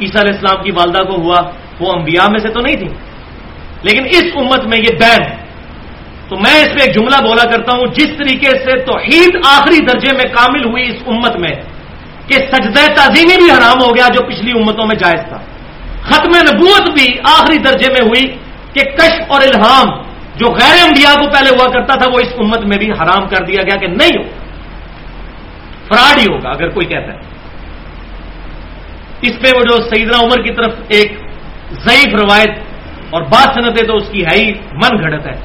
عیسیٰ 0.00 0.22
علیہ 0.22 0.32
السلام 0.32 0.64
کی 0.64 0.70
والدہ 0.70 0.98
کو 0.98 1.14
ہوا، 1.22 1.40
وہ 1.80 1.92
انبیاء 1.92 2.26
میں 2.30 2.38
سے 2.38 2.48
تو 2.48 2.60
نہیں 2.60 2.76
تھی 2.76 2.88
لیکن 3.82 4.06
اس 4.10 4.24
امت 4.36 4.64
میں 4.64 4.78
یہ 4.78 4.98
بین 4.98 5.42
تو 6.28 6.36
میں 6.36 6.62
اس 6.62 6.68
میں 6.68 6.86
ایک 6.86 6.94
جملہ 6.94 7.20
بولا 7.20 7.50
کرتا 7.50 7.72
ہوں، 7.72 7.86
جس 7.86 8.08
طریقے 8.18 8.50
سے 8.50 8.78
توحید 8.84 9.36
آخری 9.46 9.78
درجے 9.78 10.16
میں 10.16 10.34
کامل 10.34 10.64
ہوئی 10.64 10.88
اس 10.88 11.02
امت 11.06 11.36
میں، 11.36 11.62
کہ 12.26 12.34
سجدہ 12.34 12.92
تعظیمی 12.94 13.36
بھی 13.36 13.50
حرام 13.50 13.82
ہو 13.82 13.96
گیا 13.96 14.06
جو 14.14 14.22
پچھلی 14.22 14.50
امتوں 14.50 14.86
میں 14.86 14.96
جائز 14.96 15.28
تھا۔ 15.28 15.38
ختم 16.04 16.30
نبوت 16.30 16.90
بھی 16.90 17.18
آخری 17.18 17.58
درجے 17.58 17.92
میں 17.92 18.06
ہوئی 18.06 18.26
کہ 18.72 18.84
کشف 18.84 19.22
اور 19.28 19.40
الہام 19.40 20.02
جو 20.36 20.46
غیر 20.46 20.84
انبیاء 20.84 21.14
کو 21.14 21.30
پہلے 21.30 21.50
ہوا 21.50 21.72
کرتا 21.72 21.94
تھا 21.94 22.10
وہ 22.10 22.18
اس 22.20 22.32
امت 22.38 22.66
میں 22.66 22.78
بھی 22.78 22.90
حرام 22.90 23.28
کر 23.28 23.44
دیا 23.44 23.62
گیا 23.62 23.76
کہ 23.76 23.86
نہیں 23.86 24.16
ہو 24.18 24.22
فراڈ 25.88 26.18
ہی 26.18 26.24
ہوگا 26.32 26.50
اگر 26.50 26.68
کوئی 26.68 26.86
کہتا 26.86 27.12
ہے۔ 27.12 27.20
اس 29.22 29.32
پہ 29.40 29.48
وہ 29.56 29.62
جو 29.62 29.82
سیدنا 29.82 30.18
عمر 30.20 30.42
کی 30.42 30.54
طرف 30.54 30.72
ایک 30.88 31.12
ضعیف 31.72 32.14
روایت 32.14 32.50
اور 33.10 33.22
بات 33.22 33.54
صنعتیں 33.54 33.86
تو 33.86 33.96
اس 33.96 34.08
کی 34.08 34.24
ہے 34.24 34.36
ہی 34.36 34.52
من 34.52 35.02
گھڑت 35.02 35.26
ہے 35.26 35.36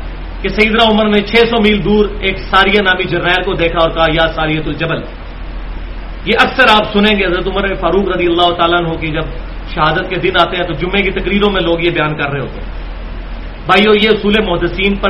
کہ 0.42 0.50
سیدنا 0.50 0.84
عمر 0.92 1.06
نے 1.10 1.22
چھ 1.22 1.36
سو 1.36 1.62
میل 1.62 1.86
دور 1.86 2.06
ایک 2.20 2.38
ساریہ 2.40 2.82
نامی 2.82 3.04
جرنیل 3.04 3.44
کو 3.44 3.54
دیکھا 3.54 3.80
اور 3.80 3.90
کہا، 3.90 4.06
یا 4.14 4.28
ساریت 4.34 4.68
الجبل۔ 4.68 5.02
یہ 6.26 6.34
اکثر 6.42 6.66
آپ 6.70 6.94
سنیں 6.94 7.20
گے، 7.20 7.26
حضرت 7.26 7.48
عمر 7.48 7.74
فاروق 7.74 8.10
رضی 8.10 8.26
اللہ 8.26 8.54
تعالیٰ 8.54 8.86
ہو 8.86 8.98
کہ 8.98 9.08
جب 9.08 9.26
شہادت 9.78 10.10
کے 10.10 10.16
دن 10.16 10.32
آتے 10.42 10.58
ہیں 10.58 10.64
تو 10.64 10.74
جمعے 10.74 11.02
کی 11.02 11.12
تقریروں 11.12 11.52
میں 11.52 11.62
لوگ 11.62 11.80
یہ 11.80 11.90
بیان 11.90 12.18
کر 12.18 12.30
رہے 12.30 12.40
ہوتے 12.40 12.62
ہیں۔ 12.62 12.70
بھائیو، 13.66 13.94
یہ 13.96 14.10
اصول 14.10 14.34
محدثین 14.46 14.96
پر 14.96 15.10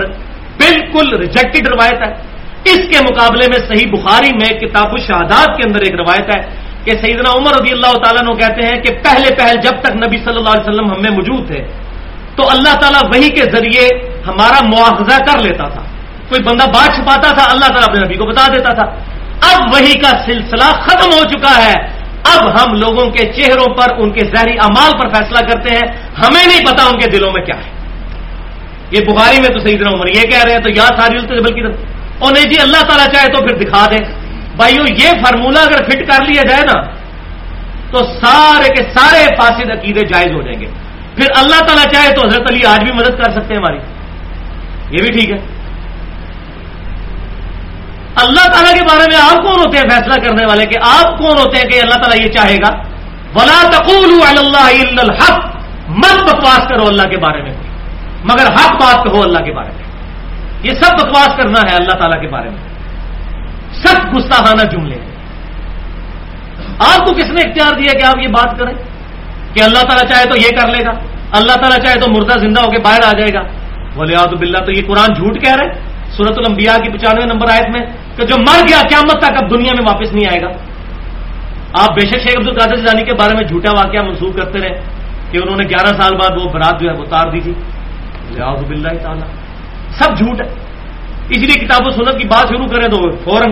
بالکل 0.58 1.18
ریجیکٹڈ 1.18 1.68
روایت 1.68 2.02
ہے۔ 2.08 2.38
اس 2.66 2.78
کے 2.78 3.04
مقابلے 3.04 3.46
میں 3.50 3.68
صحیح 3.68 3.92
بخاری 3.92 4.30
میں 4.34 4.60
کتاب 4.60 4.88
الشہادات 4.92 5.58
کے 5.58 5.64
اندر 5.68 5.80
ایک 5.80 5.94
روایت 5.94 6.36
ہے 6.36 6.42
کہ 6.86 6.92
سیدنا 6.92 7.30
عمر 7.38 7.52
رضی 7.62 7.74
اللہ 7.74 7.94
تعالیٰ 8.04 8.24
نے 8.24 8.34
کہتے 8.34 8.68
ہیں 8.68 8.82
کہ 8.82 8.96
پہلے 9.04 9.36
پہل 9.36 9.56
جب 9.64 9.82
تک 9.82 9.96
نبی 9.96 10.18
صلی 10.18 10.38
اللہ 10.38 10.50
علیہ 10.50 10.70
وسلم 10.70 10.86
ہم 10.86 11.02
میں 11.02 11.12
موجود 11.12 11.48
تھے، 11.48 11.64
تو 12.36 12.50
اللہ 12.50 12.80
تعالیٰ 12.80 13.02
وہی 13.04 13.30
کے 13.30 13.44
ذریعے 13.44 13.88
ہمارا 14.28 14.66
مواخذہ 14.66 15.24
کر 15.24 15.44
لیتا 15.44 15.68
تھا۔ 15.68 15.82
کوئی 16.30 16.44
بندہ 16.44 16.66
بات 16.66 16.96
چھپاتا 16.96 17.32
تھا، 17.34 17.52
اللہ 17.52 17.66
تعالیٰ 17.66 17.90
اپنے 17.90 18.06
نبی 18.06 18.16
کو 18.16 18.26
بتا 18.26 18.48
دیتا 18.54 18.74
تھا۔ 18.74 18.84
اب 19.42 19.74
وہی 19.74 19.94
کا 19.94 20.10
سلسلہ 20.26 20.72
ختم 20.82 21.12
ہو 21.12 21.24
چکا 21.24 21.66
ہے۔ 21.66 21.97
اب 22.28 22.62
ہم 22.62 22.74
لوگوں 22.74 23.10
کے 23.10 23.26
چہروں 23.26 23.76
پر 23.76 23.86
ان 23.98 24.12
کے 24.12 24.26
زہری 24.26 24.58
امال 24.60 24.92
پر 25.00 25.14
فیصلہ 25.14 25.50
کرتے 25.50 25.70
ہیں۔ 25.70 26.12
ہمیں 26.26 26.46
نہیں 26.48 26.66
پتا 26.66 26.84
ان 26.84 27.00
کے 27.00 27.10
دلوں 27.10 27.32
میں 27.32 27.46
کیا 27.46 27.56
ہے۔ 27.56 27.78
یہ 28.92 29.00
بخاری 29.00 29.40
میں 29.40 29.50
تو 29.50 29.60
صحیح 29.60 29.78
طرح 29.78 29.90
عمر 29.90 30.08
یہ 30.08 30.22
کہہ 30.22 30.44
رہے 30.44 30.52
ہیں، 30.52 30.60
تو 30.60 30.70
یا 30.70 30.86
ساری 30.86 31.42
بلکہ 31.42 31.62
اور 32.20 32.34
نہیں 32.34 32.46
جی 32.46 32.60
اللہ 32.62 32.82
تعالیٰ 32.84 33.08
چاہے 33.08 33.28
تو 33.28 33.42
پھر 33.42 33.58
دکھا 33.58 33.86
دیں 33.92 34.06
بھائیو، 34.56 34.82
یہ 34.82 35.08
فارمولہ 35.08 35.60
اگر 35.60 35.84
فٹ 35.84 36.12
کر 36.12 36.26
لیا 36.28 36.42
جائے 36.42 36.62
نا، 36.62 36.82
تو 37.92 37.98
سارے 37.98 38.70
کے 38.70 38.84
سارے 38.84 39.36
فاسد 39.42 39.72
عقیدے 39.72 40.02
جائز 40.02 40.32
ہو 40.32 40.42
جائیں 40.42 40.60
گے۔ 40.60 40.66
پھر 41.16 41.26
اللہ 41.36 41.60
تعالیٰ 41.66 41.86
چاہے 41.86 42.12
تو 42.16 42.28
حضرت 42.28 42.52
علی 42.52 42.66
آج 42.66 42.84
بھی 42.84 42.92
مدد 42.94 43.24
کر 43.24 43.32
سکتے 43.32 43.54
ہیں 43.54 43.62
ہماری۔ 43.62 43.78
یہ 44.92 44.98
بھی 44.98 45.12
ٹھیک 45.12 45.32
ہے۔ 45.32 45.57
اللہ 48.22 48.54
تعالیٰ 48.54 48.74
کے 48.74 48.84
بارے 48.84 49.06
میں 49.12 49.22
آپ 49.22 49.36
کون 49.36 49.60
ہوتے 49.66 49.78
ہیں 49.78 49.90
فیصلہ 49.90 50.26
کرنے 50.26 50.46
والے 50.46 50.66
کہ 50.66 50.80
آپ 50.96 51.18
کون 51.18 51.38
ہوتے 51.38 51.58
ہیں 51.58 51.70
کہ 51.70 51.82
اللہ 51.82 52.04
تعالیٰ 52.04 52.26
یہ 52.26 52.32
چاہے 52.32 52.56
گا؟ 52.56 52.76
ولا 53.36 53.70
تقول 53.70 54.38
اللہ 54.38 55.02
الحق۔ 55.02 55.56
مت 55.90 56.24
بکواس 56.24 56.68
کرو 56.70 56.88
اللہ 56.88 57.04
کے 57.04 57.18
بارے 57.18 57.42
میں۔ 57.42 57.54
مگر 58.24 58.46
حق 58.46 58.72
بات 58.72 59.04
کہو 59.04 59.24
اللہ 59.24 59.40
کے 59.40 59.54
بارے 59.54 59.70
میں۔ 59.76 59.84
یہ 60.64 60.70
سب 60.70 60.94
بکواس 60.94 61.28
کرنا 61.28 61.60
ہے 61.72 61.76
اللہ 61.76 61.98
تعالیٰ 61.98 62.22
کے 62.22 62.28
بارے 62.28 62.50
میں۔ 62.50 62.58
سخت 63.74 64.18
گستاخانہ 64.18 64.62
جملے 64.62 64.96
ہیں۔ 64.96 65.16
آپ 66.80 67.06
کو 67.06 67.14
کس 67.14 67.24
نے 67.24 67.50
اختیار 67.50 67.76
دیا 67.76 68.00
کہ 68.00 68.06
آپ 68.06 68.18
یہ 68.18 68.28
بات 68.28 68.60
کریں؟ 68.60 68.74
کہ 69.54 69.64
اللہ 69.64 69.80
تعالیٰ 69.80 70.10
چاہے 70.10 70.26
تو 70.26 70.38
یہ 70.38 70.60
کر 70.60 70.68
لے 70.68 70.86
گا۔ 70.86 70.92
اللہ 71.32 71.54
تعالیٰ 71.54 71.78
چاہے 71.78 71.96
تو 71.96 72.12
مردہ 72.12 72.40
زندہ 72.40 72.62
ہو 72.62 72.72
کے 72.72 72.78
باہر 72.78 73.00
آ 73.06 73.12
جائے 73.12 73.34
گا۔ 73.34 73.42
بولے 73.96 74.16
آد 74.16 74.28
بلّہ 74.28 74.66
تو 74.66 74.72
یہ 74.72 74.82
قرآن 74.88 75.14
جھوٹ 75.14 75.44
کہہ 75.44 75.56
رہے 75.56 75.74
سورت 76.18 76.38
الانبیاء 76.38 76.78
کی 76.78 76.90
پچانوے 76.90 77.26
نمبر 77.26 77.52
آیت 77.52 77.70
میں 77.70 78.07
کہ 78.18 78.26
جو 78.26 78.36
مر 78.40 78.68
گیا 78.70 78.82
قیامت 78.90 79.22
تک 79.22 79.44
اب 79.44 79.50
دنیا 79.50 79.74
میں 79.74 79.94
واپس 79.94 80.14
نہیں 80.14 80.28
آئے 80.28 80.42
گا۔ 80.42 80.48
آپ 81.80 81.90
بے 81.90 82.02
شک 82.02 82.20
شیخ 82.20 82.38
عبد 82.38 82.48
القادر 82.48 82.76
جانی 82.76 83.04
کے 83.04 83.14
بارے 83.14 83.38
میں 83.38 83.44
جھوٹا 83.44 83.72
واقعہ 83.72 84.02
منسوخ 84.02 84.36
کرتے 84.36 84.60
رہے 84.60 84.82
کہ 85.32 85.38
انہوں 85.38 85.58
نے 85.58 85.64
گیارہ 85.64 86.02
سال 86.02 86.16
بعد 86.16 86.46
وہ 86.46 86.52
برات 86.52 86.82
جو 86.82 86.90
ہے 86.90 86.94
وہ 86.98 87.04
اتار 87.04 87.32
دی 87.32 87.40
تھی۔ 87.40 87.54
لہٰذ 88.32 88.64
بلّہ 88.64 88.98
تعالیٰ۔ 89.04 89.28
سب 90.00 90.18
جھوٹ 90.18 90.42
ہے۔ 90.42 90.68
اس 91.30 91.38
لیے 91.38 91.66
کتاب 91.66 91.88
و 91.88 91.92
سنت 91.92 92.22
کی 92.22 92.28
بات 92.28 92.48
شروع 92.50 92.66
کریں 92.66 92.88
تو 92.88 93.12
فوراً 93.12 93.52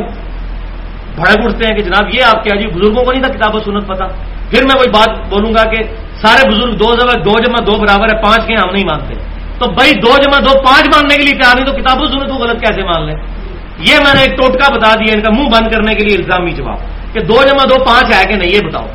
بھڑک 1.16 1.46
اٹھتے 1.46 1.68
ہیں 1.68 1.78
کہ 1.78 1.84
جناب 1.84 2.16
یہ 2.16 2.24
آپ 2.24 2.44
کیا 2.44 2.62
جی 2.62 2.68
بزرگوں 2.68 3.04
کو 3.04 3.12
نہیں 3.12 3.24
تھا 3.24 3.34
کتاب 3.34 3.56
و 3.56 3.60
سنت 3.60 3.88
پتا۔ 3.88 4.06
پھر 4.50 4.64
میں 4.64 4.80
وہی 4.80 4.90
بات 4.90 5.30
بولوں 5.30 5.52
گا 5.52 5.64
کہ 5.64 5.84
سارے 6.22 6.50
بزرگ 6.50 6.72
دو 6.72 6.96
جمع 6.96 7.24
دو 7.26 7.44
جمع 7.44 7.66
دو 7.66 7.82
برابر 7.82 8.16
ہے، 8.16 8.22
پانچ 8.22 8.48
کے 8.48 8.54
ہم 8.54 8.72
نہیں 8.72 8.86
مانتے۔ 8.86 9.14
تو 9.60 9.72
بھائی 9.72 9.92
دو 9.94 10.18
جمع 10.18 10.40
دو 10.40 10.60
پانچ 10.60 10.88
ماننے 10.88 11.16
کے 11.16 11.24
لیے 11.24 11.34
تیار 11.34 11.56
نہیں 11.56 11.66
تو 11.66 11.74
کتاب 11.74 12.02
و 12.02 12.06
سنت 12.06 12.30
کو 12.30 12.36
غلط 12.36 12.60
کیسے 12.60 12.84
مان 12.84 13.06
لیں؟ 13.06 13.35
یہ 13.80 13.96
میں 13.96 14.14
نے 14.16 14.22
ایک 14.22 14.38
ٹوٹکا 14.38 14.78
بتا 14.78 14.96
دیا، 14.96 15.14
ان 15.14 15.22
کا 15.22 15.32
منہ 15.32 15.50
بند 15.50 15.72
کرنے 15.72 15.96
کے 15.96 16.06
لیے 16.06 16.18
الزامی 16.18 16.52
جواب۔ 16.52 16.78
کہ 17.14 17.20
دو 17.20 17.44
جمع 17.44 17.64
دو 17.64 17.86
پانچ 17.86 18.16
ہے 18.16 18.26
کہ 18.26 18.36
نہیں، 18.36 18.52
یہ 18.52 18.60
بتاؤ۔ 18.60 18.86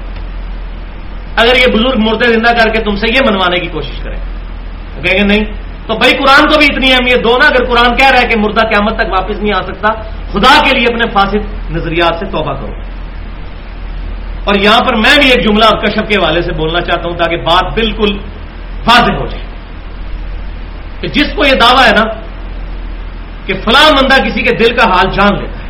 اگر 1.37 1.57
یہ 1.57 1.73
بزرگ 1.73 1.99
مردے 1.99 2.33
زندہ 2.33 2.51
کر 2.51 2.71
کے 2.71 2.81
تم 2.81 2.97
سے 2.97 3.07
یہ 3.09 3.19
منوانے 3.31 3.59
کی 3.61 3.67
کوشش 3.67 4.03
کریں۔ 4.03 4.17
کہیں 5.03 5.19
گے 5.19 5.27
نہیں۔ 5.27 5.45
تو 5.87 5.95
بھائی 5.95 6.13
قرآن 6.13 6.49
کو 6.49 6.59
بھی 6.59 6.67
اتنی 6.75 6.93
اہمیت 6.93 7.25
دو 7.25 7.37
نا، 7.41 7.47
اگر 7.47 7.65
قرآن 7.65 7.97
کہہ 7.97 8.11
رہا 8.11 8.21
ہے 8.21 8.29
کہ 8.29 8.39
مردہ 8.39 8.61
قیامت 8.61 8.97
تک 8.97 9.07
واپس 9.07 9.39
نہیں 9.39 9.53
آ 9.57 9.61
سکتا، 9.61 9.93
خدا 10.33 10.61
کے 10.61 10.79
لیے 10.79 10.95
اپنے 10.95 11.11
فاسد 11.11 11.71
نظریات 11.71 12.19
سے 12.19 12.27
توبہ 12.27 12.53
کرو۔ 12.53 12.73
اور 14.45 14.55
یہاں 14.61 14.81
پر 14.81 14.95
میں 14.95 15.19
بھی 15.21 15.31
ایک 15.31 15.49
جملہ 15.49 15.65
کشپ 15.65 16.09
کے 16.09 16.15
حوالے 16.15 16.43
سے 16.43 16.53
بولنا 16.53 16.81
چاہتا 16.81 17.11
ہوں 17.11 17.17
تاکہ 17.17 17.37
بات 17.37 17.75
بالکل 17.75 18.19
واضح 18.87 19.13
ہو 19.13 19.27
جائے۔ 19.27 19.45
کہ 21.01 21.09
جس 21.09 21.27
کو 21.37 21.47
یہ 21.47 21.53
دعویٰ 21.53 21.87
ہے 21.87 21.91
نا 21.91 22.30
کہ 23.53 23.61
فلاں 23.61 23.93
بندہ 23.93 24.29
کسی 24.29 24.43
کے 24.43 24.57
دل 24.57 24.77
کا 24.77 24.85
حال 24.85 25.11
جان 25.13 25.39
لیتا 25.41 25.65
ہے۔ 25.65 25.69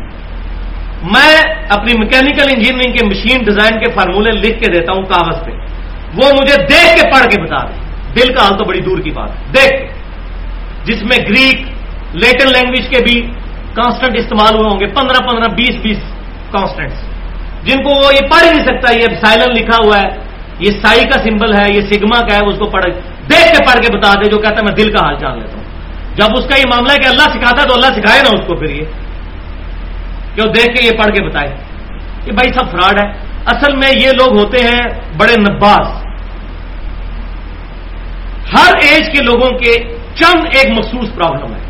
میں 1.02 1.54
اپنی 1.68 1.92
میکینکل 1.98 2.54
انجینئرنگ 2.54 2.92
کے 2.92 3.06
مشین 3.06 3.42
ڈیزائن 3.42 3.84
کے 3.84 3.92
فارمولے 3.92 4.38
لکھ 4.38 4.60
کے 4.60 4.72
دیتا 4.72 4.92
ہوں 4.92 5.02
کاغذ 5.02 5.44
پہ۔ 5.44 5.50
وہ 6.14 6.30
مجھے 6.42 6.56
دیکھ 6.56 7.02
کے 7.02 7.10
پڑھ 7.12 7.24
کے 7.24 7.42
بتا 7.42 7.68
دیں 7.68 7.90
دل 8.14 8.34
کا 8.34 8.42
حال 8.42 8.58
تو 8.58 8.64
بڑی 8.64 8.80
دور 8.80 8.98
کی 8.98 9.10
بات 9.10 9.30
ہے۔ 9.30 9.52
دیکھ۔ 9.54 9.82
کے 9.82 10.00
جس 10.84 11.02
میں 11.02 11.18
گریک 11.18 11.60
لیٹن 12.12 12.48
لینگویج 12.52 12.88
کے 12.88 13.04
بھی 13.04 13.20
کانسٹنٹ 13.74 14.16
استعمال 14.16 14.54
ہوئے 14.54 14.70
ہوں 14.70 14.80
گے۔ 14.80 14.86
پندرہ 14.86 15.28
پندرہ 15.28 15.54
بیس 15.54 15.76
بیس 15.82 15.98
کانسٹنٹس 16.50 16.94
جن 17.64 17.82
کو 17.82 17.88
وہ 17.88 18.14
یہ 18.14 18.28
پڑھ 18.30 18.54
نہیں 18.54 18.64
سکتا، 18.64 18.94
یہ 18.94 19.16
سائلن 19.24 19.52
لکھا 19.52 19.78
ہوا 19.84 19.98
ہے۔ 19.98 20.08
یہ 20.58 20.70
سائی 20.70 21.04
کا 21.04 21.18
سمبل 21.22 21.52
ہے، 21.52 21.64
یہ 21.74 21.80
سگما 21.80 22.26
کا 22.26 22.36
ہے، 22.36 22.48
اس 22.48 22.58
کو 22.58 22.66
پڑھ 22.66 22.84
دیکھ 23.30 23.58
کے 23.58 23.64
پڑھ 23.64 23.86
کے 23.86 23.98
بتا 23.98 24.14
دے 24.14 24.30
جو 24.30 24.38
کہتا 24.38 24.54
ہے 24.54 24.62
میں 24.62 24.84
دل 24.84 24.92
کا 24.92 25.06
حال 25.06 25.14
جان 25.20 25.38
لیتا 25.38 25.52
ہوں۔ 25.52 25.59
جب 26.20 26.28
اس 26.38 26.44
کا 26.44 26.58
یہ 26.58 26.64
معاملہ 26.68 26.92
ہے 26.92 26.96
کہ 26.96 27.08
اللہ 27.08 27.22
سکھاتا 27.22 27.62
ہے 27.62 27.68
تو 27.68 27.74
اللہ 27.74 28.00
سکھائے 28.00 28.22
نا 28.22 28.28
اس 28.28 28.46
کو 28.46 28.54
پھر 28.54 28.70
یہ۔ 28.70 28.84
کہ 30.34 30.48
وہ 30.48 30.52
دیکھ 30.52 30.76
کے 30.76 30.86
یہ 30.86 30.90
پڑھ 30.90 31.14
کے 31.14 31.22
بتائے۔ 31.22 31.56
کہ 32.24 32.32
بھائی 32.32 32.52
سب 32.52 32.70
فراڈ 32.70 33.02
ہے۔ 33.02 33.30
اصل 33.46 33.76
میں 33.76 33.92
یہ 33.96 34.08
لوگ 34.08 34.38
ہوتے 34.38 34.58
ہیں 34.58 35.00
بڑے 35.16 35.34
نباز 35.36 35.86
ہر 38.52 38.74
ایج 38.74 39.18
کے 39.18 39.24
لوگوں 39.24 39.58
کے 39.58 39.96
چند 40.14 40.44
ایک 40.52 40.78
مخصوص 40.78 41.14
پرابلم 41.14 41.54
ہے۔ 41.54 41.60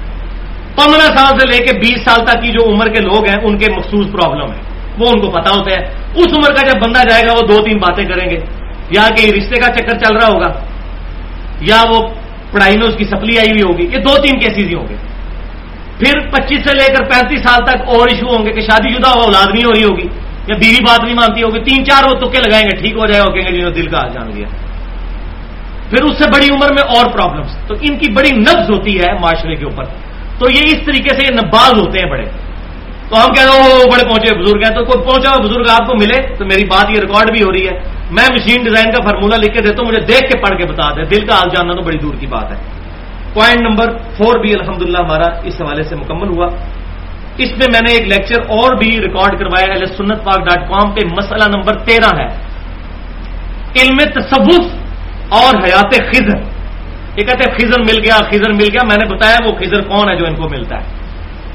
پندرہ 0.76 1.16
سال 1.16 1.40
سے 1.40 1.48
لے 1.48 1.58
کے 1.58 1.78
بیس 1.78 2.04
سال 2.04 2.26
تک 2.26 2.42
کی 2.42 2.48
جو 2.48 2.74
عمر 2.74 2.86
کے 2.86 3.00
لوگ 3.00 3.28
ہیں، 3.28 3.36
ان 3.42 3.58
کے 3.58 3.66
مخصوص 3.76 4.06
پرابلم 4.12 4.52
ہے۔ 4.52 4.60
وہ 4.98 5.10
ان 5.10 5.20
کو 5.20 5.30
پتا 5.30 5.50
ہوتا 5.50 5.70
ہے۔ 5.70 5.84
اس 6.14 6.26
عمر 6.26 6.54
کا 6.54 6.66
جب 6.66 6.80
بندہ 6.84 7.08
جائے 7.08 7.22
گا، 7.26 7.32
وہ 7.32 7.46
دو 7.46 7.62
تین 7.64 7.76
باتیں 7.76 8.04
کریں 8.04 8.30
گے۔ 8.30 8.40
یا 8.90 9.08
کہ 9.16 9.30
رشتے 9.30 9.60
کا 9.60 9.72
چکر 9.72 9.98
چل 9.98 10.16
رہا 10.16 10.28
ہوگا۔ 10.28 10.52
یا 11.60 11.82
وہ 11.88 12.00
پڑھائی 12.52 12.78
میں 12.78 12.88
اس 12.88 12.96
کی 12.96 13.04
سپلی 13.04 13.38
آئی 13.38 13.50
ہوئی 13.50 13.62
ہوگی 13.62 13.82
یہ 13.82 14.02
دو 14.02 14.22
تین 14.22 14.40
کیسز 14.40 14.68
ہی 14.68 14.74
ہوں 14.74 14.88
گے۔ 14.88 14.94
پھر 15.98 16.18
پچیس 16.30 16.58
سے 16.64 16.76
لے 16.76 16.94
کر 16.94 17.04
پینتیس 17.04 17.42
سال 17.42 17.64
تک 17.64 17.88
اور 17.88 18.08
ایشو 18.08 18.36
ہوں 18.36 18.46
گے 18.46 18.50
کہ 18.50 18.60
شادی 18.60 18.94
شدہ 18.94 19.08
ہو، 19.08 19.20
اولاد 19.20 19.46
نہیں 19.54 19.64
ہو 19.64 19.72
رہی 19.72 19.84
ہوگی، 19.84 20.06
یا 20.48 20.56
بیوی 20.56 20.84
بات 20.88 21.04
نہیں 21.04 21.14
مانتی 21.14 21.42
ہوگی، 21.42 21.60
تین 21.64 21.84
چار 21.84 22.04
وہ 22.04 22.20
تکے 22.20 22.38
لگائیں 22.38 22.66
گے، 22.66 22.76
ٹھیک 22.76 22.92
ہو 22.92 23.06
جائے 23.06 23.20
گا، 23.20 23.32
کہیں 23.32 23.46
گے 23.46 23.52
جی 23.52 23.56
جنہوں 23.56 23.72
دل 23.72 23.86
کا 23.86 23.98
حال 23.98 24.10
جان 24.12 24.32
گیا 24.36 24.46
پھر 25.90 26.04
اس 26.04 26.18
سے 26.18 26.24
بڑی 26.34 26.48
عمر 26.50 26.72
میں 26.72 26.96
اور 26.96 27.12
پرابلمس 27.12 27.56
تو 27.66 27.74
ان 27.80 27.98
کی 27.98 28.12
بڑی 28.12 28.30
نبز 28.30 28.70
ہوتی 28.70 28.98
ہے 29.00 29.12
معاشرے 29.12 29.54
کے 29.54 29.64
اوپر۔ 29.64 29.84
تو 30.38 30.50
یہ 30.50 30.62
اس 30.64 30.86
طریقے 30.86 31.08
سے 31.08 31.26
یہ 31.28 31.34
نباز 31.34 31.72
ہوتے 31.78 31.98
ہیں 31.98 32.10
بڑے۔ 32.10 32.24
تو 33.08 33.24
ہم 33.24 33.32
کہتے 33.32 33.58
ہیں 33.58 33.70
وہ 33.70 33.84
بڑے 33.92 34.08
پہنچے 34.08 34.38
بزرگ 34.38 34.58
ہیں۔ 34.58 34.74
تو 34.74 34.84
کوئی 34.84 35.04
پہنچا 35.04 35.30
ہوا 35.30 35.38
بزرگ 35.46 35.64
آپ 35.70 35.86
کو 35.86 35.94
ملے 35.94 36.34
تو 36.34 36.44
میری 36.44 36.64
بات 36.64 36.86
یہ 36.90 37.00
ریکارڈ 37.00 37.30
بھی 37.30 37.42
ہو 37.42 37.52
رہی 37.52 37.68
ہے۔ 37.68 37.99
میں 38.10 38.24
مشین 38.32 38.62
ڈیزائن 38.62 38.90
کا 38.90 39.02
فارمولہ 39.04 39.34
لکھ 39.34 39.52
کے 39.52 39.62
دیتا 39.62 39.82
ہوں، 39.82 39.88
مجھے 39.88 40.00
دیکھ 40.00 40.32
کے 40.32 40.38
پڑھ 40.38 40.58
کے 40.58 40.66
بتا 40.66 40.90
دیں 40.90 41.02
دل 41.02 41.26
کا 41.26 41.34
حال 41.34 41.48
جاننا 41.56 41.74
تو 41.74 41.82
بڑی 41.82 41.98
دور 41.98 42.14
کی 42.20 42.26
بات 42.26 42.50
ہے۔ 42.50 42.56
پوائنٹ 43.34 43.60
نمبر 43.60 43.98
فور 43.98 44.40
بھی 44.40 44.54
الحمد 44.54 44.82
ہمارا 44.82 45.40
اس 45.44 45.60
حوالے 45.60 45.82
سے 45.82 45.96
مکمل 45.96 46.28
ہوا۔ 46.28 46.46
اس 47.36 47.50
میں 47.50 47.66
میں 47.72 47.80
نے 47.80 47.92
ایک 47.92 48.02
لیکچر 48.02 48.40
اور 48.40 48.76
بھی 48.76 48.90
ریکارڈ 48.90 49.38
کروایا 49.38 49.74
ہے 49.74 49.86
سنت 49.86 50.24
پاک 50.24 50.38
ڈاٹ 50.38 50.68
کام 50.68 50.90
پہ۔ 50.90 51.00
مسئلہ 51.16 51.44
نمبر 51.56 51.78
تیرہ 51.78 52.16
ہے۔ 52.16 52.26
علم 53.76 54.20
تصوف 54.20 54.66
اور 55.28 55.54
حیات 55.56 55.94
خزر 55.94 56.38
یہ 57.16 57.24
کہتے 57.24 57.50
ہیں 57.50 57.58
خزر 57.58 57.80
مل 57.80 58.04
گیا 58.04 58.16
خزر 58.30 58.52
مل 58.52 58.68
گیا۔ 58.72 58.86
میں 58.86 58.96
نے 58.96 59.14
بتایا 59.14 59.36
وہ 59.46 59.52
خزر 59.52 59.82
کون 59.82 60.08
ہے 60.08 60.16
جو 60.16 60.24
ان 60.26 60.34
کو 60.34 60.48
ملتا 60.48 60.76
ہے۔ 60.76 60.86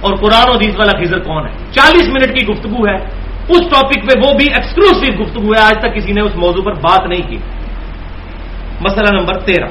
اور 0.01 0.15
قرآن 0.15 0.49
و 0.49 0.53
حدیث 0.53 0.75
والا 0.77 1.03
خزر 1.03 1.19
کون 1.19 1.45
ہے؟ 1.45 1.51
چالیس 1.71 2.07
منٹ 2.07 2.39
کی 2.39 2.47
گفتگو 2.47 2.87
ہے۔ 2.87 3.24
اس 3.49 3.63
ٹاپک 3.71 3.99
پہ 4.07 4.13
وہ 4.19 4.31
بھی 4.37 4.45
ایکسکلوسو 4.49 5.11
گفتگو 5.21 5.53
ہے. 5.53 5.61
آج 5.61 5.75
تک 5.81 5.95
کسی 5.95 6.11
نے 6.13 6.21
اس 6.21 6.35
موضوع 6.35 6.63
پر 6.63 6.73
بات 6.81 7.07
نہیں 7.07 7.25
کی. 7.29 7.37
مسئلہ 8.81 9.11
نمبر 9.13 9.39
تیرہ. 9.45 9.69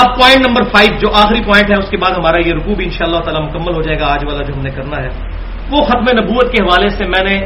اب 0.00 0.08
پوائنٹ 0.16 0.46
نمبر 0.46 0.62
فائیو 0.72 0.98
جو 1.00 1.08
آخری 1.14 1.40
پوائنٹ 1.42 1.70
ہے، 1.70 1.76
اس 1.76 1.90
کے 1.90 1.96
بعد 1.96 2.12
ہمارا 2.12 2.38
یہ 2.46 2.52
رکوب 2.54 2.80
ان 2.84 2.90
شاء 2.90 3.06
اللہ 3.06 3.20
تعالی 3.24 3.40
مکمل 3.46 3.74
ہو 3.74 3.82
جائے 3.82 3.98
گا. 4.00 4.06
آج 4.06 4.24
والا 4.24 4.42
جو 4.42 4.54
ہم 4.54 4.62
نے 4.62 4.70
کرنا 4.70 4.96
ہے، 5.02 5.08
وہ 5.70 5.78
ختم 5.84 6.06
نبوت 6.18 6.52
کے 6.52 6.62
حوالے 6.62 6.88
سے 6.88 7.04
میں 7.04 7.24
نے 7.24 7.36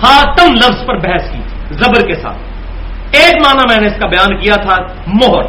خاتم 0.00 0.48
لفظ 0.54 0.86
پر 0.86 0.96
بحث 0.98 1.24
کی، 1.32 1.42
زبر 1.80 2.06
کے 2.06 2.14
ساتھ. 2.22 2.38
ایک 3.16 3.34
معنی 3.44 3.64
میں 3.68 3.80
نے 3.80 3.86
اس 3.86 3.98
کا 4.00 4.06
بیان 4.06 4.30
کیا 4.40 4.56
تھا، 4.64 4.76
مہر. 5.20 5.44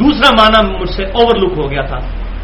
دوسرا 0.00 0.30
معنی 0.38 0.60
مجھ 0.78 0.90
سے 0.90 1.04
اوور 1.04 1.36
لک 1.36 1.52
ہو 1.58 1.70
گیا 1.70 1.82
تھا 1.82 1.98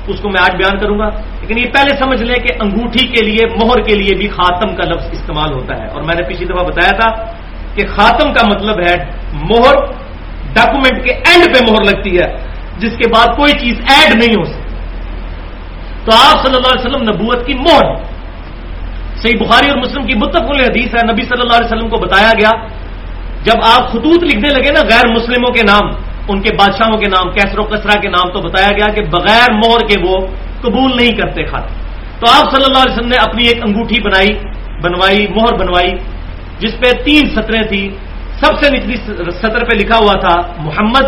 اس 0.06 0.20
کو 0.20 0.28
میں 0.28 0.42
آج 0.42 0.56
بیان 0.56 0.78
کروں 0.78 0.98
گا۔ 0.98 1.08
لیکن 1.40 1.58
یہ 1.58 1.66
پہلے 1.72 1.96
سمجھ 1.96 2.22
لیں 2.22 2.34
کہ 2.34 2.54
انگوٹھی 2.60 3.06
کے 3.06 3.24
لیے، 3.24 3.46
مہر 3.46 3.82
کے 3.82 3.94
لیے 3.94 4.16
بھی 4.16 4.28
خاتم 4.28 4.74
کا 4.74 4.84
لفظ 4.84 5.06
استعمال 5.12 5.52
ہوتا 5.52 5.78
ہے۔ 5.78 5.86
اور 5.86 6.02
میں 6.02 6.14
نے 6.14 6.22
پچھلی 6.22 6.44
دفعہ 6.44 6.64
بتایا 6.64 6.96
تھا 6.96 7.24
کہ 7.74 7.86
خاتم 7.86 8.32
کا 8.32 8.46
مطلب 8.46 8.80
ہے 8.88 8.96
مہر 9.32 9.74
ڈاکومنٹ 10.52 11.04
کے 11.04 11.12
اینڈ 11.12 11.44
پہ 11.54 11.72
مہر 11.72 11.84
لگتی 11.84 12.18
ہے، 12.18 12.36
جس 12.78 12.96
کے 12.96 13.08
بعد 13.08 13.36
کوئی 13.36 13.52
چیز 13.52 13.74
ایڈ 13.78 14.14
نہیں 14.16 14.34
ہو 14.38 14.44
سکتی۔ 14.44 14.74
تو 16.04 16.16
آپ 16.16 16.46
صلی 16.46 16.56
اللہ 16.56 16.68
علیہ 16.68 16.90
وسلم 16.90 17.02
نبوت 17.02 17.46
کی 17.46 17.54
مہر۔ 17.54 17.94
صحیح 19.16 19.44
بخاری 19.44 19.68
اور 19.68 19.78
مسلم 19.78 20.06
کی 20.06 20.14
متفق 20.14 20.60
حدیث 20.60 20.94
ہے، 20.94 21.12
نبی 21.12 21.22
صلی 21.22 21.40
اللہ 21.40 21.56
علیہ 21.56 21.76
وسلم 21.76 21.88
کو 21.88 21.96
بتایا 21.96 22.30
گیا، 22.38 22.50
جب 23.42 23.54
آپ 23.64 23.88
خطوط 23.88 24.24
لکھنے 24.24 24.48
لگے 24.48 24.72
نا 24.72 24.80
غیر 24.80 25.08
مسلموں 25.08 25.52
کے 25.52 25.62
نام 25.62 25.90
ان 26.28 26.40
کے 26.40 26.54
بادشاہوں 26.54 26.98
کے 26.98 27.06
نام، 27.08 27.30
کیسر 27.30 27.58
و 27.58 27.62
کسرا 27.62 28.00
کے 28.00 28.08
نام 28.08 28.32
تو 28.32 28.40
بتایا 28.40 28.68
گیا 28.68 28.94
کہ 28.94 29.02
بغیر 29.10 29.52
مہر 29.52 29.86
کے 29.86 30.02
وہ 30.02 30.26
قبول 30.60 30.96
نہیں 30.96 31.10
کرتے 31.10 31.44
خط 31.44 31.66
تو 32.20 32.26
آپ 32.30 32.50
صلی 32.50 32.64
اللہ 32.66 32.78
علیہ 32.78 32.92
وسلم 32.92 33.08
نے 33.08 33.16
اپنی 33.20 33.48
ایک 33.48 33.58
انگوٹھی 33.64 34.00
بنائی، 34.00 34.28
بنوائی، 34.82 35.26
مہر 35.28 35.54
بنوائی، 35.58 35.90
جس 36.58 36.78
پہ 36.80 37.02
تین 37.04 37.30
سطریں 37.30 37.62
تھی 37.62 37.90
سب 38.40 38.64
سے 38.64 38.72
نچلی 38.72 38.96
سطر 39.30 39.64
پہ 39.64 39.76
لکھا 39.76 39.98
ہوا 39.98 40.12
تھا، 40.12 40.40
محمد، 40.58 41.04